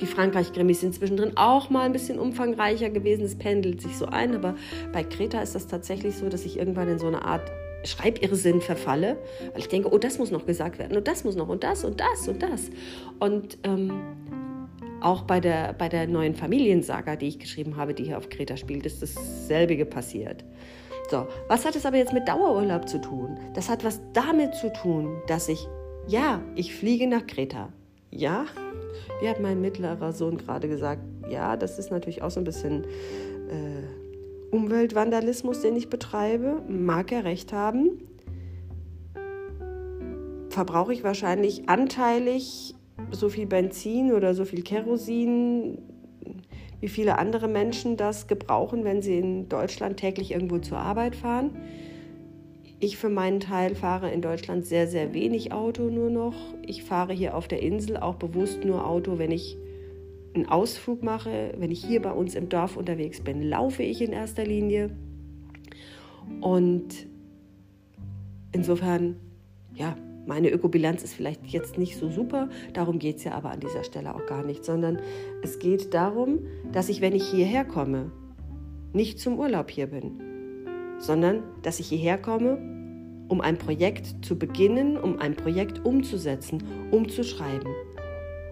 Die 0.00 0.06
Frankreich-Krimis 0.06 0.80
sind 0.80 0.94
zwischendrin 0.94 1.32
auch 1.36 1.70
mal 1.70 1.82
ein 1.82 1.92
bisschen 1.92 2.18
umfangreicher 2.18 2.90
gewesen. 2.90 3.24
Es 3.24 3.36
pendelt 3.36 3.80
sich 3.80 3.96
so 3.96 4.06
ein, 4.06 4.34
aber 4.34 4.54
bei 4.92 5.02
Kreta 5.02 5.40
ist 5.40 5.54
das 5.54 5.66
tatsächlich 5.66 6.16
so, 6.16 6.28
dass 6.28 6.44
ich 6.44 6.58
irgendwann 6.58 6.88
in 6.88 6.98
so 6.98 7.06
eine 7.06 7.22
Art 7.22 7.50
Schreibirrsinn 7.84 8.60
verfalle, 8.60 9.16
weil 9.52 9.60
ich 9.60 9.68
denke, 9.68 9.92
oh, 9.92 9.98
das 9.98 10.18
muss 10.18 10.30
noch 10.30 10.44
gesagt 10.44 10.78
werden 10.78 10.96
und 10.96 11.08
das 11.08 11.24
muss 11.24 11.36
noch 11.36 11.48
und 11.48 11.64
das 11.64 11.84
und 11.84 12.00
das 12.00 12.28
und 12.28 12.42
das. 12.42 12.70
Und 13.20 13.58
ähm, 13.62 14.02
auch 15.00 15.22
bei 15.22 15.40
der, 15.40 15.72
bei 15.72 15.88
der 15.88 16.06
neuen 16.06 16.34
Familiensaga, 16.34 17.16
die 17.16 17.28
ich 17.28 17.38
geschrieben 17.38 17.76
habe, 17.76 17.94
die 17.94 18.04
hier 18.04 18.18
auf 18.18 18.28
Kreta 18.28 18.56
spielt, 18.56 18.86
ist 18.86 19.02
dasselbe 19.02 19.84
passiert. 19.86 20.44
So, 21.08 21.28
was 21.48 21.64
hat 21.64 21.76
es 21.76 21.86
aber 21.86 21.96
jetzt 21.96 22.12
mit 22.12 22.26
Dauerurlaub 22.26 22.88
zu 22.88 23.00
tun? 23.00 23.38
Das 23.54 23.68
hat 23.68 23.84
was 23.84 24.00
damit 24.12 24.54
zu 24.54 24.72
tun, 24.72 25.22
dass 25.28 25.48
ich, 25.48 25.68
ja, 26.08 26.42
ich 26.56 26.74
fliege 26.74 27.06
nach 27.06 27.26
Kreta. 27.26 27.72
Ja, 28.10 28.46
wie 29.20 29.28
hat 29.28 29.40
mein 29.40 29.60
mittlerer 29.60 30.12
Sohn 30.12 30.36
gerade 30.36 30.68
gesagt, 30.68 31.02
ja, 31.28 31.56
das 31.56 31.78
ist 31.78 31.90
natürlich 31.90 32.22
auch 32.22 32.30
so 32.30 32.40
ein 32.40 32.44
bisschen 32.44 32.84
äh, 32.84 34.54
Umweltvandalismus, 34.54 35.60
den 35.60 35.76
ich 35.76 35.90
betreibe. 35.90 36.62
Mag 36.68 37.12
er 37.12 37.24
recht 37.24 37.52
haben. 37.52 38.00
verbrauche 40.56 40.94
ich 40.94 41.04
wahrscheinlich 41.04 41.68
anteilig 41.68 42.74
so 43.10 43.28
viel 43.28 43.46
Benzin 43.46 44.12
oder 44.12 44.34
so 44.34 44.46
viel 44.46 44.62
Kerosin, 44.62 45.78
wie 46.80 46.88
viele 46.88 47.18
andere 47.18 47.48
Menschen 47.48 47.96
das 47.96 48.26
gebrauchen, 48.26 48.84
wenn 48.84 49.02
sie 49.02 49.18
in 49.18 49.48
Deutschland 49.48 49.96
täglich 49.98 50.32
irgendwo 50.32 50.58
zur 50.58 50.78
Arbeit 50.78 51.16
fahren. 51.16 51.56
Ich 52.78 52.98
für 52.98 53.08
meinen 53.08 53.40
Teil 53.40 53.74
fahre 53.74 54.10
in 54.10 54.20
Deutschland 54.20 54.66
sehr, 54.66 54.86
sehr 54.86 55.14
wenig 55.14 55.52
Auto 55.52 55.84
nur 55.84 56.10
noch. 56.10 56.34
Ich 56.62 56.84
fahre 56.84 57.14
hier 57.14 57.34
auf 57.34 57.48
der 57.48 57.62
Insel 57.62 57.96
auch 57.96 58.16
bewusst 58.16 58.64
nur 58.64 58.86
Auto, 58.86 59.18
wenn 59.18 59.30
ich 59.30 59.56
einen 60.34 60.46
Ausflug 60.46 61.02
mache. 61.02 61.54
Wenn 61.56 61.70
ich 61.70 61.82
hier 61.82 62.02
bei 62.02 62.12
uns 62.12 62.34
im 62.34 62.50
Dorf 62.50 62.76
unterwegs 62.76 63.22
bin, 63.22 63.42
laufe 63.42 63.82
ich 63.82 64.02
in 64.02 64.12
erster 64.12 64.44
Linie. 64.44 64.90
Und 66.42 67.06
insofern, 68.52 69.16
ja, 69.74 69.96
meine 70.26 70.50
Ökobilanz 70.50 71.02
ist 71.02 71.14
vielleicht 71.14 71.46
jetzt 71.46 71.78
nicht 71.78 71.96
so 71.96 72.10
super, 72.10 72.48
darum 72.72 72.98
geht 72.98 73.16
es 73.16 73.24
ja 73.24 73.32
aber 73.32 73.50
an 73.50 73.60
dieser 73.60 73.84
Stelle 73.84 74.14
auch 74.14 74.26
gar 74.26 74.44
nicht, 74.44 74.64
sondern 74.64 74.98
es 75.42 75.58
geht 75.58 75.94
darum, 75.94 76.40
dass 76.72 76.88
ich, 76.88 77.00
wenn 77.00 77.14
ich 77.14 77.26
hierher 77.28 77.64
komme, 77.64 78.10
nicht 78.92 79.20
zum 79.20 79.38
Urlaub 79.38 79.70
hier 79.70 79.86
bin, 79.86 80.20
sondern 80.98 81.42
dass 81.62 81.80
ich 81.80 81.88
hierher 81.88 82.18
komme, 82.18 82.58
um 83.28 83.40
ein 83.40 83.58
Projekt 83.58 84.24
zu 84.24 84.38
beginnen, 84.38 84.96
um 84.96 85.18
ein 85.18 85.34
Projekt 85.34 85.84
umzusetzen, 85.84 86.62
umzuschreiben. 86.90 87.72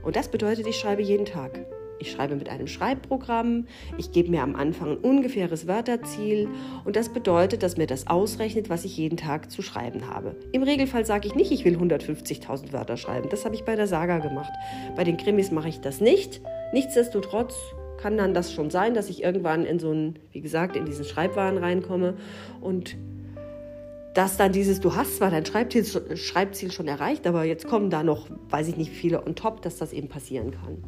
Und 0.02 0.16
das 0.16 0.28
bedeutet, 0.28 0.66
ich 0.66 0.76
schreibe 0.76 1.02
jeden 1.02 1.24
Tag. 1.24 1.66
Ich 2.04 2.12
schreibe 2.12 2.36
mit 2.36 2.50
einem 2.50 2.66
Schreibprogramm, 2.66 3.66
ich 3.96 4.12
gebe 4.12 4.30
mir 4.30 4.42
am 4.42 4.56
Anfang 4.56 4.90
ein 4.90 4.96
ungefähres 4.98 5.66
Wörterziel 5.66 6.48
und 6.84 6.96
das 6.96 7.08
bedeutet, 7.08 7.62
dass 7.62 7.78
mir 7.78 7.86
das 7.86 8.08
ausrechnet, 8.08 8.68
was 8.68 8.84
ich 8.84 8.98
jeden 8.98 9.16
Tag 9.16 9.50
zu 9.50 9.62
schreiben 9.62 10.06
habe. 10.10 10.36
Im 10.52 10.62
Regelfall 10.62 11.06
sage 11.06 11.26
ich 11.26 11.34
nicht, 11.34 11.50
ich 11.50 11.64
will 11.64 11.78
150.000 11.78 12.74
Wörter 12.74 12.98
schreiben. 12.98 13.30
Das 13.30 13.46
habe 13.46 13.54
ich 13.54 13.64
bei 13.64 13.74
der 13.74 13.86
Saga 13.86 14.18
gemacht. 14.18 14.52
Bei 14.96 15.04
den 15.04 15.16
Krimis 15.16 15.50
mache 15.50 15.70
ich 15.70 15.80
das 15.80 16.02
nicht. 16.02 16.42
Nichtsdestotrotz 16.74 17.54
kann 17.96 18.18
dann 18.18 18.34
das 18.34 18.52
schon 18.52 18.68
sein, 18.68 18.92
dass 18.92 19.08
ich 19.08 19.22
irgendwann 19.22 19.64
in 19.64 19.78
so 19.78 19.90
einen, 19.90 20.18
wie 20.30 20.42
gesagt, 20.42 20.76
in 20.76 20.84
diesen 20.84 21.06
Schreibwahn 21.06 21.56
reinkomme 21.56 22.18
und 22.60 22.98
dass 24.12 24.36
dann 24.36 24.52
dieses, 24.52 24.80
du 24.80 24.94
hast 24.94 25.16
zwar 25.16 25.30
dein 25.30 25.46
Schreibziel, 25.46 25.86
Schreibziel 26.18 26.70
schon 26.70 26.86
erreicht, 26.86 27.26
aber 27.26 27.44
jetzt 27.44 27.66
kommen 27.66 27.88
da 27.88 28.02
noch, 28.02 28.28
weiß 28.50 28.68
ich 28.68 28.76
nicht, 28.76 28.92
viele 28.92 29.26
on 29.26 29.34
top, 29.34 29.62
dass 29.62 29.78
das 29.78 29.94
eben 29.94 30.08
passieren 30.08 30.50
kann. 30.50 30.84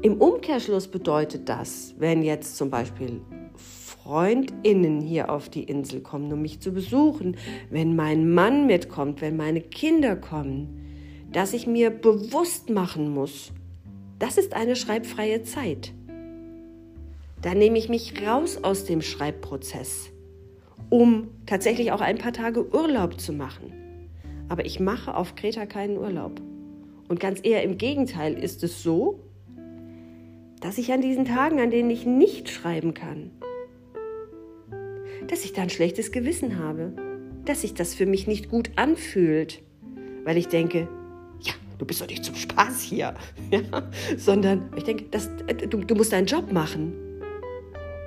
Im 0.00 0.20
Umkehrschluss 0.20 0.86
bedeutet 0.86 1.48
das, 1.48 1.92
wenn 1.98 2.22
jetzt 2.22 2.56
zum 2.56 2.70
Beispiel 2.70 3.20
Freundinnen 3.56 5.00
hier 5.00 5.28
auf 5.28 5.48
die 5.48 5.64
Insel 5.64 6.02
kommen, 6.02 6.32
um 6.32 6.40
mich 6.40 6.60
zu 6.60 6.72
besuchen, 6.72 7.36
wenn 7.68 7.96
mein 7.96 8.32
Mann 8.32 8.66
mitkommt, 8.66 9.20
wenn 9.20 9.36
meine 9.36 9.60
Kinder 9.60 10.14
kommen, 10.14 11.26
dass 11.32 11.52
ich 11.52 11.66
mir 11.66 11.90
bewusst 11.90 12.70
machen 12.70 13.12
muss, 13.12 13.50
das 14.20 14.38
ist 14.38 14.54
eine 14.54 14.76
schreibfreie 14.76 15.42
Zeit. 15.42 15.92
Da 17.42 17.54
nehme 17.54 17.76
ich 17.76 17.88
mich 17.88 18.24
raus 18.24 18.58
aus 18.62 18.84
dem 18.84 19.02
Schreibprozess, 19.02 20.10
um 20.90 21.26
tatsächlich 21.44 21.90
auch 21.90 22.00
ein 22.00 22.18
paar 22.18 22.32
Tage 22.32 22.72
Urlaub 22.72 23.18
zu 23.20 23.32
machen. 23.32 23.72
Aber 24.48 24.64
ich 24.64 24.78
mache 24.78 25.16
auf 25.16 25.34
Kreta 25.34 25.66
keinen 25.66 25.98
Urlaub. 25.98 26.40
Und 27.08 27.18
ganz 27.18 27.40
eher 27.42 27.64
im 27.64 27.78
Gegenteil 27.78 28.34
ist 28.34 28.62
es 28.62 28.82
so, 28.82 29.27
dass 30.60 30.78
ich 30.78 30.92
an 30.92 31.00
diesen 31.00 31.24
Tagen, 31.24 31.60
an 31.60 31.70
denen 31.70 31.90
ich 31.90 32.06
nicht 32.06 32.48
schreiben 32.48 32.94
kann, 32.94 33.30
dass 35.28 35.44
ich 35.44 35.52
da 35.52 35.62
ein 35.62 35.70
schlechtes 35.70 36.12
Gewissen 36.12 36.58
habe, 36.58 36.92
dass 37.44 37.62
sich 37.62 37.74
das 37.74 37.94
für 37.94 38.06
mich 38.06 38.26
nicht 38.26 38.48
gut 38.48 38.70
anfühlt, 38.76 39.62
weil 40.24 40.36
ich 40.36 40.48
denke, 40.48 40.88
ja, 41.40 41.52
du 41.78 41.84
bist 41.84 42.00
doch 42.00 42.08
nicht 42.08 42.24
zum 42.24 42.34
Spaß 42.34 42.82
hier, 42.82 43.14
ja, 43.50 43.60
sondern 44.16 44.70
ich 44.76 44.84
denke, 44.84 45.04
das, 45.10 45.30
du, 45.70 45.78
du 45.78 45.94
musst 45.94 46.12
deinen 46.12 46.26
Job 46.26 46.52
machen. 46.52 46.92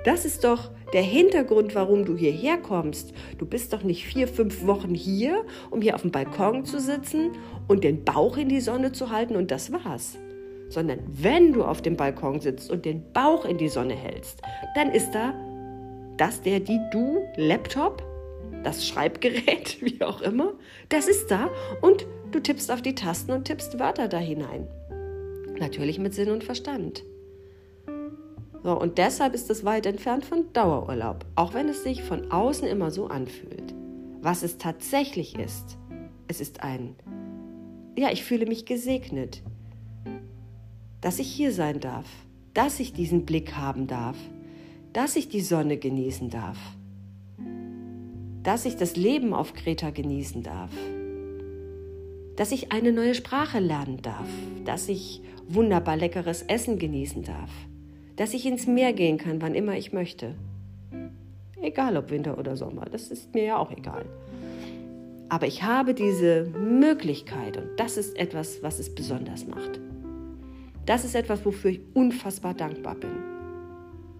Das 0.04 0.24
ist 0.24 0.42
doch 0.42 0.72
der 0.92 1.02
Hintergrund, 1.02 1.76
warum 1.76 2.04
du 2.04 2.16
hierher 2.16 2.58
kommst. 2.58 3.14
Du 3.38 3.46
bist 3.46 3.72
doch 3.72 3.84
nicht 3.84 4.04
vier, 4.04 4.26
fünf 4.26 4.66
Wochen 4.66 4.94
hier, 4.94 5.46
um 5.70 5.80
hier 5.80 5.94
auf 5.94 6.02
dem 6.02 6.10
Balkon 6.10 6.64
zu 6.64 6.80
sitzen 6.80 7.30
und 7.68 7.84
den 7.84 8.04
Bauch 8.04 8.36
in 8.36 8.48
die 8.48 8.60
Sonne 8.60 8.90
zu 8.92 9.10
halten 9.10 9.36
und 9.36 9.52
das 9.52 9.72
war's 9.72 10.18
sondern 10.72 11.00
wenn 11.06 11.52
du 11.52 11.64
auf 11.64 11.82
dem 11.82 11.96
Balkon 11.96 12.40
sitzt 12.40 12.70
und 12.70 12.84
den 12.84 13.12
Bauch 13.12 13.44
in 13.44 13.58
die 13.58 13.68
Sonne 13.68 13.94
hältst, 13.94 14.40
dann 14.74 14.90
ist 14.90 15.12
da 15.12 15.34
das, 16.16 16.40
der, 16.40 16.60
die, 16.60 16.80
du, 16.90 17.26
Laptop, 17.36 18.02
das 18.64 18.86
Schreibgerät, 18.86 19.78
wie 19.82 20.02
auch 20.02 20.20
immer, 20.20 20.54
das 20.88 21.08
ist 21.08 21.30
da 21.30 21.50
und 21.80 22.06
du 22.30 22.40
tippst 22.40 22.70
auf 22.70 22.82
die 22.82 22.94
Tasten 22.94 23.32
und 23.32 23.44
tippst 23.44 23.78
Wörter 23.78 24.08
da 24.08 24.18
hinein. 24.18 24.66
Natürlich 25.58 25.98
mit 25.98 26.14
Sinn 26.14 26.30
und 26.30 26.44
Verstand. 26.44 27.04
So, 28.64 28.78
und 28.78 28.98
deshalb 28.98 29.34
ist 29.34 29.50
es 29.50 29.64
weit 29.64 29.86
entfernt 29.86 30.24
von 30.24 30.52
Dauerurlaub, 30.52 31.26
auch 31.34 31.52
wenn 31.52 31.68
es 31.68 31.82
sich 31.82 32.02
von 32.02 32.30
außen 32.30 32.66
immer 32.68 32.90
so 32.90 33.08
anfühlt. 33.08 33.74
Was 34.20 34.44
es 34.44 34.56
tatsächlich 34.56 35.36
ist, 35.36 35.78
es 36.28 36.40
ist 36.40 36.62
ein, 36.62 36.94
ja, 37.98 38.10
ich 38.12 38.22
fühle 38.22 38.46
mich 38.46 38.64
gesegnet 38.64 39.42
dass 41.02 41.18
ich 41.18 41.30
hier 41.30 41.52
sein 41.52 41.80
darf, 41.80 42.06
dass 42.54 42.80
ich 42.80 42.94
diesen 42.94 43.26
Blick 43.26 43.56
haben 43.56 43.86
darf, 43.86 44.16
dass 44.92 45.16
ich 45.16 45.28
die 45.28 45.40
Sonne 45.40 45.76
genießen 45.76 46.30
darf, 46.30 46.58
dass 48.42 48.64
ich 48.64 48.76
das 48.76 48.96
Leben 48.96 49.34
auf 49.34 49.52
Kreta 49.52 49.90
genießen 49.90 50.42
darf, 50.42 50.70
dass 52.36 52.52
ich 52.52 52.72
eine 52.72 52.92
neue 52.92 53.14
Sprache 53.14 53.58
lernen 53.58 54.00
darf, 54.00 54.28
dass 54.64 54.88
ich 54.88 55.20
wunderbar 55.48 55.96
leckeres 55.96 56.42
Essen 56.42 56.78
genießen 56.78 57.24
darf, 57.24 57.50
dass 58.16 58.32
ich 58.32 58.46
ins 58.46 58.66
Meer 58.66 58.92
gehen 58.92 59.18
kann, 59.18 59.42
wann 59.42 59.54
immer 59.54 59.76
ich 59.76 59.92
möchte. 59.92 60.34
Egal 61.60 61.96
ob 61.96 62.10
Winter 62.10 62.38
oder 62.38 62.56
Sommer, 62.56 62.84
das 62.86 63.08
ist 63.08 63.34
mir 63.34 63.44
ja 63.44 63.56
auch 63.56 63.72
egal. 63.72 64.04
Aber 65.28 65.46
ich 65.46 65.62
habe 65.62 65.94
diese 65.94 66.44
Möglichkeit 66.44 67.56
und 67.56 67.68
das 67.76 67.96
ist 67.96 68.16
etwas, 68.18 68.62
was 68.62 68.78
es 68.78 68.94
besonders 68.94 69.46
macht. 69.46 69.80
Das 70.86 71.04
ist 71.04 71.14
etwas, 71.14 71.44
wofür 71.44 71.70
ich 71.70 71.80
unfassbar 71.94 72.54
dankbar 72.54 72.96
bin. 72.96 73.10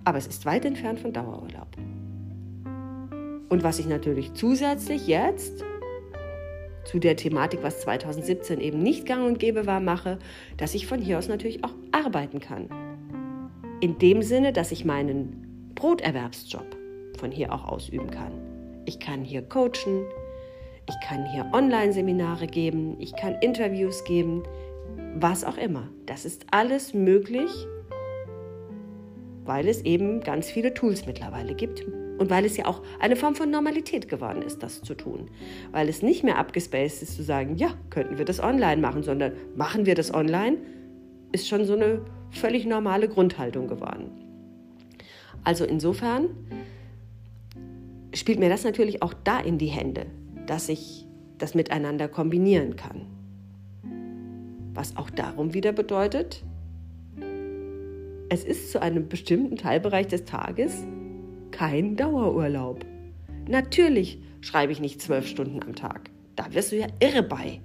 Aber 0.04 0.18
es 0.18 0.26
ist 0.26 0.46
weit 0.46 0.64
entfernt 0.64 1.00
von 1.00 1.12
Dauerurlaub. 1.12 1.76
Und 3.48 3.62
was 3.62 3.78
ich 3.78 3.86
natürlich 3.86 4.32
zusätzlich 4.34 5.06
jetzt 5.06 5.64
zu 6.84 6.98
der 6.98 7.16
Thematik, 7.16 7.62
was 7.62 7.80
2017 7.80 8.60
eben 8.60 8.78
nicht 8.78 9.06
gang 9.06 9.26
und 9.26 9.38
gäbe 9.38 9.66
war, 9.66 9.80
mache, 9.80 10.18
dass 10.56 10.74
ich 10.74 10.86
von 10.86 11.00
hier 11.00 11.18
aus 11.18 11.28
natürlich 11.28 11.64
auch 11.64 11.74
arbeiten 11.92 12.40
kann. 12.40 12.68
In 13.80 13.98
dem 13.98 14.22
Sinne, 14.22 14.52
dass 14.52 14.72
ich 14.72 14.84
meinen 14.84 15.72
Broterwerbsjob 15.74 16.76
von 17.18 17.30
hier 17.30 17.52
auch 17.52 17.66
ausüben 17.66 18.10
kann. 18.10 18.32
Ich 18.84 18.98
kann 18.98 19.22
hier 19.22 19.42
coachen, 19.42 20.04
ich 20.88 20.94
kann 21.06 21.26
hier 21.26 21.48
Online-Seminare 21.52 22.46
geben, 22.46 22.96
ich 22.98 23.14
kann 23.14 23.36
Interviews 23.40 24.02
geben, 24.04 24.42
was 25.14 25.44
auch 25.44 25.56
immer. 25.56 25.88
Das 26.06 26.24
ist 26.24 26.46
alles 26.50 26.94
möglich, 26.94 27.50
weil 29.44 29.68
es 29.68 29.82
eben 29.82 30.20
ganz 30.20 30.50
viele 30.50 30.74
Tools 30.74 31.06
mittlerweile 31.06 31.54
gibt 31.54 31.84
und 32.18 32.30
weil 32.30 32.44
es 32.44 32.56
ja 32.56 32.66
auch 32.66 32.82
eine 33.00 33.16
Form 33.16 33.34
von 33.34 33.50
Normalität 33.50 34.08
geworden 34.08 34.42
ist, 34.42 34.62
das 34.62 34.82
zu 34.82 34.94
tun. 34.94 35.30
Weil 35.72 35.88
es 35.88 36.02
nicht 36.02 36.22
mehr 36.22 36.38
abgespaced 36.38 37.02
ist 37.02 37.16
zu 37.16 37.22
sagen, 37.22 37.56
ja, 37.56 37.74
könnten 37.90 38.18
wir 38.18 38.24
das 38.24 38.40
online 38.40 38.80
machen, 38.80 39.02
sondern 39.02 39.32
machen 39.56 39.86
wir 39.86 39.94
das 39.94 40.14
online, 40.14 40.58
ist 41.32 41.48
schon 41.48 41.64
so 41.64 41.74
eine 41.74 42.02
völlig 42.30 42.66
normale 42.66 43.08
Grundhaltung 43.08 43.66
geworden. 43.66 44.10
Also 45.44 45.64
insofern 45.64 46.28
spielt 48.14 48.38
mir 48.38 48.48
das 48.48 48.64
natürlich 48.64 49.02
auch 49.02 49.14
da 49.24 49.40
in 49.40 49.58
die 49.58 49.66
Hände, 49.66 50.06
dass 50.46 50.68
ich 50.68 51.06
das 51.38 51.54
miteinander 51.54 52.06
kombinieren 52.08 52.76
kann 52.76 53.11
was 54.74 54.96
auch 54.96 55.10
darum 55.10 55.54
wieder 55.54 55.72
bedeutet, 55.72 56.44
es 58.28 58.44
ist 58.44 58.72
zu 58.72 58.80
einem 58.80 59.08
bestimmten 59.08 59.56
Teilbereich 59.56 60.06
des 60.06 60.24
Tages 60.24 60.86
kein 61.50 61.96
Dauerurlaub. 61.96 62.84
Natürlich 63.46 64.18
schreibe 64.40 64.72
ich 64.72 64.80
nicht 64.80 65.02
zwölf 65.02 65.26
Stunden 65.26 65.62
am 65.62 65.74
Tag. 65.74 66.10
Da 66.34 66.52
wirst 66.54 66.72
du 66.72 66.76
ja 66.76 66.86
irre 67.00 67.22
bei. 67.22 67.60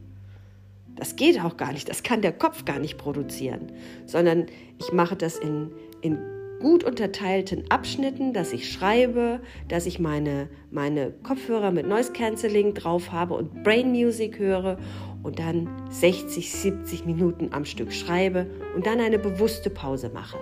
Das 0.96 1.15
geht 1.15 1.39
auch 1.39 1.56
gar 1.58 1.72
nicht, 1.72 1.88
das 1.89 2.04
kann 2.04 2.22
der 2.22 2.34
Kopf 2.34 2.65
gar 2.65 2.80
nicht 2.80 2.98
produzieren, 2.98 3.72
sondern 4.06 4.48
ich 4.78 4.91
mache 4.91 5.15
das 5.15 5.38
in, 5.38 5.72
in 6.02 6.17
gut 6.60 6.84
unterteilten 6.84 7.70
Abschnitten, 7.70 8.34
dass 8.34 8.54
ich 8.54 8.72
schreibe, 8.72 9.39
dass 9.67 9.86
ich 9.86 10.00
meine, 10.00 10.50
meine 10.72 11.12
Kopfhörer 11.24 11.72
mit 11.72 11.88
Noise 11.88 12.13
Cancelling 12.13 12.74
drauf 12.74 13.12
habe 13.12 13.36
und 13.36 13.63
Brain 13.63 13.91
Music 13.91 14.39
höre 14.39 14.78
und 15.24 15.39
dann 15.39 15.70
60, 15.89 16.52
70 16.52 17.06
Minuten 17.06 17.50
am 17.52 17.65
Stück 17.65 17.93
schreibe 17.93 18.48
und 18.76 18.86
dann 18.86 19.00
eine 19.00 19.20
bewusste 19.20 19.70
Pause 19.70 20.10
mache, 20.13 20.38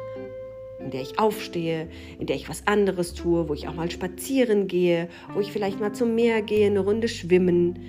in 0.80 0.92
der 0.92 1.02
ich 1.02 1.20
aufstehe, 1.20 1.90
in 2.20 2.28
der 2.28 2.36
ich 2.36 2.50
was 2.50 2.68
anderes 2.68 3.14
tue, 3.14 3.50
wo 3.50 3.54
ich 3.54 3.68
auch 3.68 3.76
mal 3.76 3.92
spazieren 3.92 4.68
gehe, 4.68 5.10
wo 5.34 5.40
ich 5.40 5.52
vielleicht 5.52 5.80
mal 5.80 5.94
zum 5.94 6.16
Meer 6.16 6.42
gehe, 6.42 6.68
eine 6.68 6.80
Runde 6.80 7.08
schwimmen, 7.08 7.80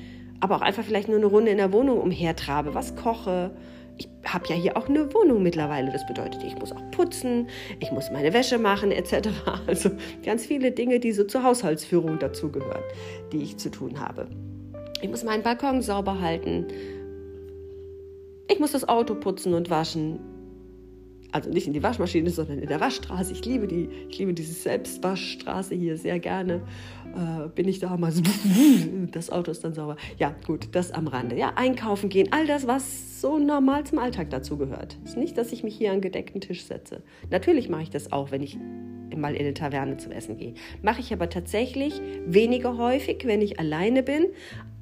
aber 0.40 0.56
auch 0.56 0.62
einfach 0.62 0.84
vielleicht 0.84 1.08
nur 1.08 1.18
eine 1.18 1.26
Runde 1.26 1.50
in 1.50 1.58
der 1.58 1.72
Wohnung 1.72 2.00
umhertrabe, 2.00 2.74
was 2.74 2.96
koche. 2.96 3.52
Ich 3.98 4.08
habe 4.24 4.46
ja 4.48 4.54
hier 4.54 4.76
auch 4.76 4.88
eine 4.88 5.12
Wohnung 5.14 5.42
mittlerweile. 5.42 5.90
Das 5.90 6.06
bedeutet, 6.06 6.42
ich 6.44 6.56
muss 6.58 6.72
auch 6.72 6.90
putzen, 6.90 7.48
ich 7.80 7.90
muss 7.92 8.10
meine 8.10 8.32
Wäsche 8.32 8.58
machen 8.58 8.90
etc. 8.90 9.28
Also 9.66 9.90
ganz 10.24 10.46
viele 10.46 10.72
Dinge, 10.72 11.00
die 11.00 11.12
so 11.12 11.24
zur 11.24 11.42
Haushaltsführung 11.42 12.18
dazugehören, 12.18 12.82
die 13.32 13.42
ich 13.42 13.56
zu 13.56 13.70
tun 13.70 14.00
habe. 14.00 14.28
Ich 15.00 15.08
muss 15.08 15.24
meinen 15.24 15.42
Balkon 15.42 15.82
sauber 15.82 16.20
halten. 16.20 16.66
Ich 18.48 18.58
muss 18.58 18.72
das 18.72 18.88
Auto 18.88 19.14
putzen 19.14 19.54
und 19.54 19.70
waschen 19.70 20.20
also 21.32 21.50
nicht 21.50 21.66
in 21.66 21.72
die 21.72 21.82
Waschmaschine, 21.82 22.30
sondern 22.30 22.58
in 22.58 22.68
der 22.68 22.80
Waschstraße. 22.80 23.32
Ich 23.32 23.44
liebe 23.44 23.66
die, 23.66 23.88
ich 24.08 24.18
liebe 24.18 24.32
diese 24.32 24.52
Selbstwaschstraße 24.52 25.74
hier 25.74 25.96
sehr 25.96 26.18
gerne. 26.18 26.62
Äh, 27.14 27.48
bin 27.48 27.68
ich 27.68 27.78
da 27.78 27.96
mal 27.96 28.12
so, 28.12 28.22
das 29.12 29.30
Auto 29.30 29.50
ist 29.50 29.64
dann 29.64 29.74
sauber. 29.74 29.96
Ja, 30.18 30.34
gut, 30.46 30.68
das 30.72 30.92
am 30.92 31.06
Rande. 31.06 31.36
Ja, 31.36 31.52
einkaufen 31.56 32.08
gehen, 32.08 32.28
all 32.30 32.46
das, 32.46 32.66
was 32.66 33.20
so 33.20 33.38
normal 33.38 33.84
zum 33.84 33.98
Alltag 33.98 34.30
dazu 34.30 34.56
gehört. 34.56 34.98
Ist 35.04 35.16
nicht, 35.16 35.36
dass 35.38 35.52
ich 35.52 35.64
mich 35.64 35.76
hier 35.76 35.92
an 35.92 36.00
gedeckten 36.00 36.40
Tisch 36.40 36.64
setze. 36.64 37.02
Natürlich 37.30 37.68
mache 37.68 37.82
ich 37.82 37.90
das 37.90 38.12
auch, 38.12 38.30
wenn 38.30 38.42
ich 38.42 38.58
mal 39.16 39.34
in 39.34 39.40
eine 39.40 39.54
Taverne 39.54 39.96
zum 39.96 40.12
Essen 40.12 40.36
gehe. 40.36 40.54
Mache 40.82 41.00
ich 41.00 41.12
aber 41.12 41.30
tatsächlich 41.30 42.00
weniger 42.26 42.76
häufig, 42.76 43.24
wenn 43.24 43.40
ich 43.40 43.58
alleine 43.58 44.02
bin, 44.02 44.26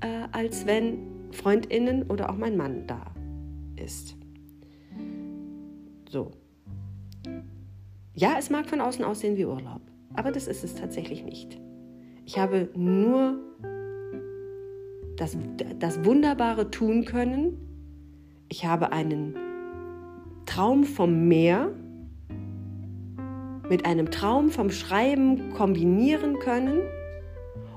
äh, 0.00 0.06
als 0.32 0.66
wenn 0.66 0.98
Freundinnen 1.30 2.04
oder 2.04 2.30
auch 2.30 2.36
mein 2.36 2.56
Mann 2.56 2.86
da 2.86 3.14
ist. 3.76 4.16
So, 6.08 6.30
ja, 8.14 8.36
es 8.38 8.48
mag 8.48 8.68
von 8.68 8.80
außen 8.80 9.04
aussehen 9.04 9.36
wie 9.36 9.44
Urlaub, 9.44 9.80
aber 10.14 10.30
das 10.30 10.46
ist 10.46 10.62
es 10.62 10.74
tatsächlich 10.74 11.24
nicht. 11.24 11.60
Ich 12.26 12.38
habe 12.38 12.68
nur 12.76 13.38
das, 15.16 15.36
das 15.78 16.04
Wunderbare 16.04 16.70
tun 16.70 17.04
können. 17.04 17.58
Ich 18.48 18.64
habe 18.64 18.92
einen 18.92 19.36
Traum 20.46 20.84
vom 20.84 21.28
Meer 21.28 21.72
mit 23.68 23.86
einem 23.86 24.10
Traum 24.10 24.50
vom 24.50 24.70
Schreiben 24.70 25.52
kombinieren 25.54 26.38
können. 26.38 26.80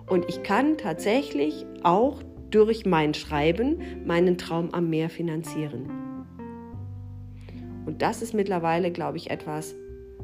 Und 0.05 0.25
ich 0.29 0.43
kann 0.43 0.77
tatsächlich 0.77 1.65
auch 1.83 2.21
durch 2.51 2.85
mein 2.85 3.13
Schreiben 3.13 3.79
meinen 4.05 4.37
Traum 4.37 4.73
am 4.73 4.89
Meer 4.89 5.09
finanzieren. 5.09 6.06
Und 7.87 8.01
das 8.01 8.21
ist 8.21 8.33
mittlerweile, 8.33 8.91
glaube 8.91 9.15
ich, 9.15 9.31
etwas, 9.31 9.73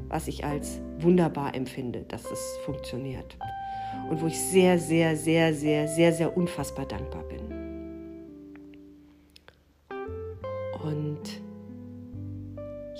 was 0.08 0.28
ich 0.28 0.44
als 0.44 0.82
wunderbar 0.98 1.54
empfinde, 1.54 2.04
dass 2.06 2.30
es 2.30 2.58
funktioniert. 2.66 3.38
Und 4.10 4.20
wo 4.20 4.26
ich 4.26 4.38
sehr, 4.38 4.78
sehr, 4.78 5.16
sehr, 5.16 5.54
sehr, 5.54 5.88
sehr, 5.88 6.12
sehr 6.12 6.36
unfassbar 6.36 6.84
dankbar 6.84 7.24
bin. 7.24 7.40
Und 10.82 11.20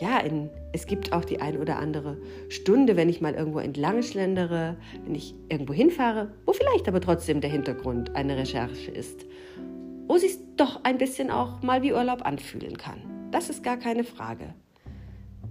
ja, 0.01 0.19
in, 0.21 0.49
es 0.73 0.87
gibt 0.87 1.13
auch 1.13 1.27
die 1.27 1.43
ein 1.43 1.59
oder 1.59 1.79
andere 1.79 2.17
Stunde, 2.49 2.97
wenn 2.97 3.11
ich 3.11 3.21
mal 3.21 3.35
irgendwo 3.35 3.59
entlang 3.59 4.03
schlendere, 4.03 4.79
wenn 5.05 5.15
ich 5.15 5.35
irgendwo 5.51 5.75
hinfahre, 5.75 6.33
wo 6.47 6.55
vielleicht 6.55 6.89
aber 6.89 7.03
trotzdem 7.03 7.43
der 7.43 7.51
Hintergrund 7.51 8.17
eine 8.17 8.39
Recherche 8.39 8.91
ist, 8.91 9.27
wo 10.07 10.17
sich 10.17 10.39
doch 10.57 10.85
ein 10.85 10.97
bisschen 10.97 11.31
auch 11.31 11.61
mal 11.61 11.83
wie 11.83 11.93
Urlaub 11.93 12.25
anfühlen 12.25 12.79
kann. 12.79 13.14
Das 13.35 13.51
ist 13.51 13.65
gar 13.65 13.77
keine 13.77 14.05
Frage. 14.05 14.55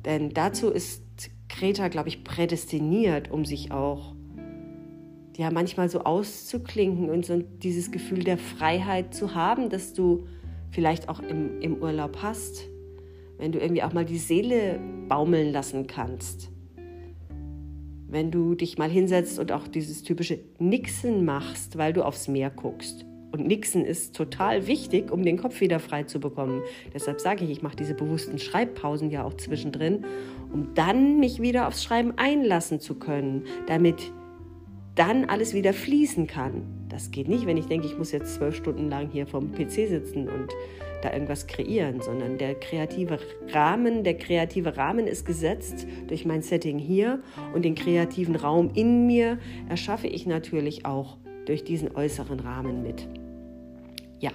Denn 0.06 0.30
dazu 0.30 0.70
ist 0.70 1.04
Kreta, 1.50 1.90
glaube 1.90 2.08
ich, 2.08 2.24
prädestiniert, 2.24 3.30
um 3.30 3.44
sich 3.44 3.74
auch 3.74 4.16
ja 5.36 5.52
manchmal 5.52 5.90
so 5.90 6.00
auszuklinken 6.06 7.10
und 7.10 7.26
so 7.26 7.44
dieses 7.44 7.92
Gefühl 7.92 8.24
der 8.24 8.38
Freiheit 8.38 9.14
zu 9.14 9.36
haben, 9.36 9.70
dass 9.70 9.92
du 9.92 10.28
vielleicht 10.72 11.10
auch 11.10 11.20
im, 11.20 11.60
im 11.60 11.76
Urlaub 11.76 12.20
hast, 12.22 12.70
wenn 13.38 13.52
du 13.52 13.60
irgendwie 13.60 13.84
auch 13.84 13.92
mal 13.92 14.06
die 14.06 14.18
Seele 14.18 14.80
baumeln 15.10 15.52
lassen 15.52 15.86
kannst. 15.86 16.52
Wenn 18.08 18.32
du 18.32 18.56
dich 18.56 18.78
mal 18.78 18.90
hinsetzt 18.90 19.40
und 19.40 19.52
auch 19.52 19.68
dieses 19.68 20.04
typische 20.04 20.40
Nixen 20.58 21.26
machst, 21.26 21.78
weil 21.78 21.92
du 21.92 22.06
aufs 22.06 22.30
Meer 22.30 22.50
guckst. 22.50 23.06
Und 23.34 23.48
Nixen 23.48 23.84
ist 23.84 24.16
total 24.16 24.68
wichtig, 24.68 25.12
um 25.12 25.24
den 25.24 25.38
Kopf 25.38 25.60
wieder 25.60 25.80
frei 25.80 26.04
zu 26.04 26.20
bekommen. 26.20 26.62
Deshalb 26.94 27.20
sage 27.20 27.44
ich, 27.44 27.50
ich 27.50 27.62
mache 27.64 27.76
diese 27.76 27.96
bewussten 27.96 28.38
Schreibpausen 28.38 29.10
ja 29.10 29.24
auch 29.24 29.34
zwischendrin, 29.34 30.06
um 30.54 30.76
dann 30.76 31.20
mich 31.20 31.42
wieder 31.42 31.68
aufs 31.68 31.84
Schreiben 31.84 32.14
einlassen 32.16 32.80
zu 32.80 32.94
können, 32.94 33.46
damit 33.66 34.14
dann 34.94 35.26
alles 35.26 35.56
wieder 35.56 35.74
fließen 35.74 36.28
kann. 36.28 36.86
Das 36.90 37.10
geht 37.10 37.28
nicht, 37.28 37.48
wenn 37.48 37.58
ich 37.58 37.66
denke, 37.66 37.88
ich 37.88 37.98
muss 37.98 38.12
jetzt 38.12 38.36
zwölf 38.36 38.56
Stunden 38.56 38.88
lang 38.92 39.10
hier 39.12 39.26
vom 39.26 39.52
PC 39.52 39.72
sitzen 39.72 40.30
und 40.30 40.50
da 41.02 41.12
irgendwas 41.12 41.48
kreieren, 41.48 42.02
sondern 42.02 42.38
der 42.38 42.54
kreative 42.54 43.18
Rahmen, 43.52 44.04
der 44.04 44.16
kreative 44.16 44.78
Rahmen 44.78 45.08
ist 45.08 45.26
gesetzt 45.26 45.88
durch 46.08 46.24
mein 46.24 46.44
Setting 46.44 46.78
hier 46.78 47.24
und 47.56 47.66
den 47.66 47.74
kreativen 47.74 48.36
Raum 48.36 48.70
in 48.76 49.08
mir 49.08 49.40
erschaffe 49.70 50.06
ich 50.06 50.28
natürlich 50.28 50.86
auch 50.86 51.18
durch 51.46 51.64
diesen 51.64 51.96
äußeren 51.96 52.40
Rahmen 52.40 52.84
mit. 52.84 53.08
Ja, 54.24 54.32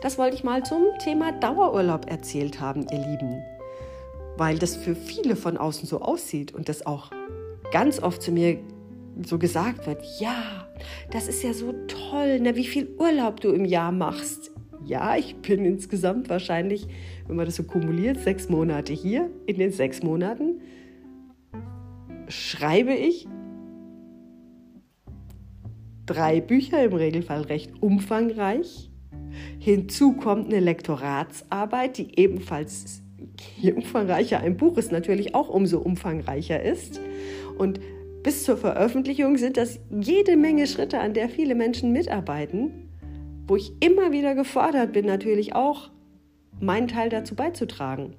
das 0.00 0.18
wollte 0.18 0.34
ich 0.34 0.42
mal 0.42 0.64
zum 0.64 0.82
Thema 0.98 1.30
Dauerurlaub 1.30 2.10
erzählt 2.10 2.60
haben, 2.60 2.84
ihr 2.90 2.98
Lieben. 2.98 3.44
Weil 4.36 4.58
das 4.58 4.74
für 4.74 4.96
viele 4.96 5.36
von 5.36 5.56
außen 5.56 5.86
so 5.86 6.00
aussieht 6.00 6.52
und 6.52 6.68
das 6.68 6.84
auch 6.84 7.12
ganz 7.70 8.02
oft 8.02 8.20
zu 8.22 8.32
mir 8.32 8.58
so 9.24 9.38
gesagt 9.38 9.86
wird, 9.86 10.02
ja, 10.18 10.66
das 11.12 11.28
ist 11.28 11.44
ja 11.44 11.52
so 11.52 11.72
toll, 11.86 12.40
ne, 12.40 12.56
wie 12.56 12.66
viel 12.66 12.88
Urlaub 12.98 13.40
du 13.40 13.50
im 13.50 13.64
Jahr 13.64 13.92
machst. 13.92 14.50
Ja, 14.84 15.14
ich 15.14 15.36
bin 15.36 15.64
insgesamt 15.64 16.28
wahrscheinlich, 16.28 16.88
wenn 17.28 17.36
man 17.36 17.46
das 17.46 17.54
so 17.54 17.62
kumuliert, 17.62 18.18
sechs 18.18 18.48
Monate 18.48 18.92
hier. 18.92 19.30
In 19.46 19.58
den 19.58 19.70
sechs 19.70 20.02
Monaten 20.02 20.60
schreibe 22.26 22.94
ich 22.94 23.28
drei 26.04 26.40
Bücher, 26.40 26.82
im 26.82 26.94
Regelfall 26.94 27.42
recht 27.42 27.80
umfangreich. 27.80 28.89
Hinzu 29.58 30.12
kommt 30.12 30.46
eine 30.46 30.60
Lektoratsarbeit, 30.60 31.98
die 31.98 32.18
ebenfalls 32.18 33.02
je 33.56 33.72
umfangreicher 33.72 34.40
ein 34.40 34.56
Buch 34.56 34.76
ist, 34.76 34.92
natürlich 34.92 35.34
auch 35.34 35.48
umso 35.48 35.78
umfangreicher 35.78 36.62
ist. 36.62 37.00
Und 37.58 37.80
bis 38.22 38.44
zur 38.44 38.56
Veröffentlichung 38.56 39.36
sind 39.36 39.56
das 39.56 39.80
jede 39.90 40.36
Menge 40.36 40.66
Schritte, 40.66 41.00
an 41.00 41.14
der 41.14 41.28
viele 41.28 41.54
Menschen 41.54 41.92
mitarbeiten, 41.92 42.88
wo 43.46 43.56
ich 43.56 43.72
immer 43.80 44.12
wieder 44.12 44.34
gefordert 44.34 44.92
bin, 44.92 45.06
natürlich 45.06 45.54
auch 45.54 45.90
meinen 46.60 46.88
Teil 46.88 47.08
dazu 47.08 47.34
beizutragen. 47.34 48.14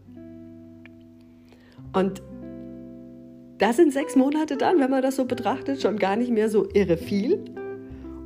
Und 1.94 2.22
da 3.60 3.74
sind 3.74 3.94
sechs 3.94 4.16
Monate 4.16 4.58
dann, 4.58 4.80
wenn 4.80 4.90
man 4.90 5.04
das 5.04 5.18
so 5.18 5.26
betrachtet, 5.26 5.82
schon 5.82 5.98
gar 5.98 6.16
nicht 6.16 6.32
mehr 6.32 6.50
so 6.50 6.68
irre 6.74 6.98
viel. 6.98 7.46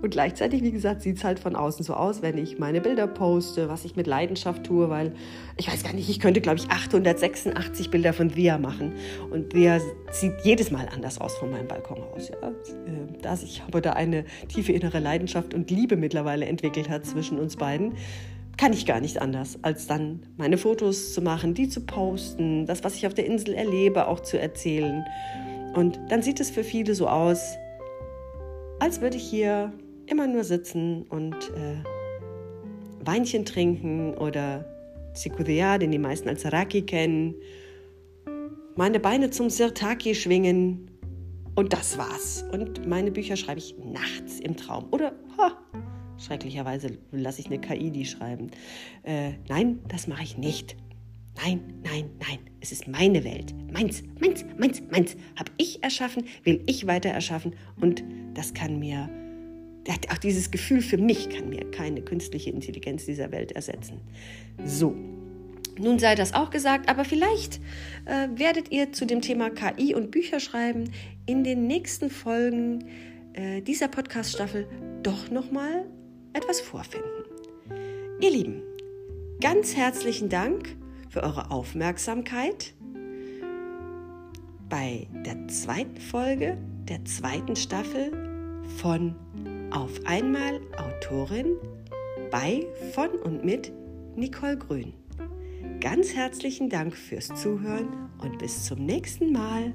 Und 0.06 0.12
gleichzeitig, 0.12 0.62
wie 0.62 0.72
gesagt, 0.72 1.02
sieht 1.02 1.18
es 1.18 1.24
halt 1.24 1.40
von 1.40 1.56
außen 1.56 1.84
so 1.84 1.96
aus, 1.96 2.22
wenn 2.22 2.38
ich 2.38 2.60
meine 2.60 2.80
Bilder 2.80 3.08
poste, 3.08 3.70
was 3.70 3.86
ich 3.86 3.96
mit 3.96 4.06
Leidenschaft 4.06 4.64
tue, 4.64 4.88
weil 4.88 5.14
ich 5.58 5.68
weiß 5.68 5.84
gar 5.84 5.94
nicht, 5.94 6.08
ich 6.08 6.20
könnte, 6.20 6.42
glaube 6.42 6.60
ich, 6.60 6.70
886 6.70 7.90
Bilder 7.90 8.14
von 8.14 8.30
Thea 8.30 8.60
machen. 8.60 8.94
Und 9.32 9.50
Thea 9.50 9.80
sieht 10.12 10.34
jedes 10.44 10.70
Mal 10.70 10.88
anders 10.94 11.20
aus 11.20 11.36
von 11.40 11.50
meinem 11.50 11.68
Balkon 11.68 12.04
aus. 12.14 12.30
Ja? 12.30 12.50
Äh, 12.50 13.20
da 13.24 13.36
sich 13.36 13.64
aber 13.68 13.82
da 13.82 13.94
eine 13.94 14.26
tiefe 14.48 14.74
innere 14.74 15.00
Leidenschaft 15.00 15.56
und 15.56 15.72
Liebe 15.72 15.96
mittlerweile 15.96 16.46
entwickelt 16.46 16.88
hat 16.88 17.08
zwischen 17.08 17.40
uns 17.40 17.56
beiden, 17.56 17.94
kann 18.58 18.74
ich 18.74 18.86
gar 18.86 19.00
nicht 19.00 19.24
anders, 19.24 19.58
als 19.64 19.88
dann 19.88 20.20
meine 20.38 20.60
Fotos 20.60 21.16
zu 21.16 21.24
machen, 21.24 21.56
die 21.56 21.68
zu 21.68 21.82
posten, 21.82 22.68
das, 22.68 22.84
was 22.84 22.94
ich 22.94 23.08
auf 23.08 23.16
der 23.16 23.26
Insel 23.26 23.56
erlebe, 23.56 24.08
auch 24.08 24.20
zu 24.20 24.40
erzählen. 24.40 25.04
Und 25.74 26.00
dann 26.10 26.22
sieht 26.22 26.40
es 26.40 26.52
für 26.52 26.64
viele 26.64 26.94
so 26.94 27.08
aus, 27.08 27.56
als 28.80 29.02
würde 29.02 29.18
ich 29.18 29.24
hier 29.24 29.74
immer 30.08 30.28
nur 30.28 30.44
sitzen 30.44 31.04
und 31.04 31.36
äh, 31.36 31.84
Weinchen 33.06 33.46
trinken 33.46 34.14
oder 34.16 34.66
Sikuria, 35.14 35.78
den 35.78 35.92
die 35.92 36.00
meisten 36.00 36.30
als 36.30 36.52
Raki 36.52 36.82
kennen, 36.82 37.36
meine 38.76 39.00
Beine 39.00 39.30
zum 39.30 39.50
Sirtaki 39.50 40.16
schwingen 40.16 40.92
und 41.56 41.72
das 41.72 41.98
war's. 41.98 42.44
Und 42.52 42.86
meine 42.86 43.12
Bücher 43.12 43.38
schreibe 43.38 43.60
ich 43.60 43.76
nachts 43.78 44.40
im 44.42 44.58
Traum. 44.58 44.88
Oder, 44.92 45.14
ha, 45.38 45.58
schrecklicherweise 46.18 46.98
lasse 47.12 47.42
ich 47.42 47.48
eine 47.48 47.60
KI 47.60 47.92
die 47.92 48.06
schreiben. 48.06 48.52
Äh, 49.04 49.32
nein, 49.48 49.80
das 49.88 50.08
mache 50.08 50.24
ich 50.24 50.38
nicht. 50.38 50.76
Nein, 51.44 51.62
nein, 51.84 52.10
nein. 52.20 52.40
Es 52.60 52.72
ist 52.72 52.88
meine 52.88 53.24
Welt. 53.24 53.54
Meins, 53.72 54.04
meins, 54.20 54.46
meins, 54.58 54.82
meins. 54.92 55.16
Habe 55.38 55.52
ich 55.58 55.82
erschaffen, 55.84 56.26
will 56.44 56.62
ich 56.66 56.88
weiter 56.88 57.10
erschaffen. 57.10 57.56
Und 57.80 58.04
das 58.34 58.54
kann 58.54 58.80
mir 58.80 59.10
auch 60.12 60.18
dieses 60.18 60.52
Gefühl 60.52 60.82
für 60.82 60.98
mich 60.98 61.30
kann 61.30 61.50
mir 61.50 61.70
keine 61.72 62.02
künstliche 62.02 62.50
Intelligenz 62.50 63.06
dieser 63.06 63.32
Welt 63.32 63.52
ersetzen. 63.52 64.02
So, 64.64 64.96
nun 65.78 66.00
sei 66.00 66.16
das 66.16 66.34
auch 66.34 66.50
gesagt, 66.50 66.90
aber 66.90 67.06
vielleicht 67.06 67.60
äh, 68.06 68.30
werdet 68.36 68.72
ihr 68.72 68.94
zu 68.94 69.06
dem 69.06 69.22
Thema 69.22 69.50
KI 69.50 69.94
und 69.94 70.12
Bücherschreiben 70.12 70.92
in 71.26 71.44
den 71.44 71.68
nächsten 71.68 72.10
Folgen 72.10 72.86
äh, 73.34 73.62
dieser 73.62 73.88
Podcast-Staffel 73.88 74.68
doch 75.04 75.30
nochmal 75.30 75.86
etwas 76.34 76.62
vorfinden. 76.62 77.08
Ihr 78.22 78.32
Lieben, 78.32 78.62
ganz 79.42 79.76
herzlichen 79.76 80.30
Dank 80.30 80.76
für 81.10 81.24
eure 81.24 81.52
Aufmerksamkeit 81.52 82.74
bei 84.70 85.08
der 85.26 85.48
zweiten 85.48 85.98
Folge 85.98 86.58
der 86.88 87.04
zweiten 87.06 87.56
Staffel 87.56 88.12
von 88.78 89.16
Auf 89.72 89.92
einmal 90.06 90.62
Autorin 90.78 91.58
bei, 92.32 92.66
von 92.94 93.10
und 93.24 93.44
mit 93.44 93.72
Nicole 94.16 94.58
Grün. 94.58 94.94
Ganz 95.82 96.14
herzlichen 96.14 96.70
Dank 96.70 96.96
fürs 96.96 97.28
Zuhören 97.28 98.10
und 98.22 98.38
bis 98.40 98.66
zum 98.66 98.86
nächsten 98.86 99.32
Mal. 99.32 99.74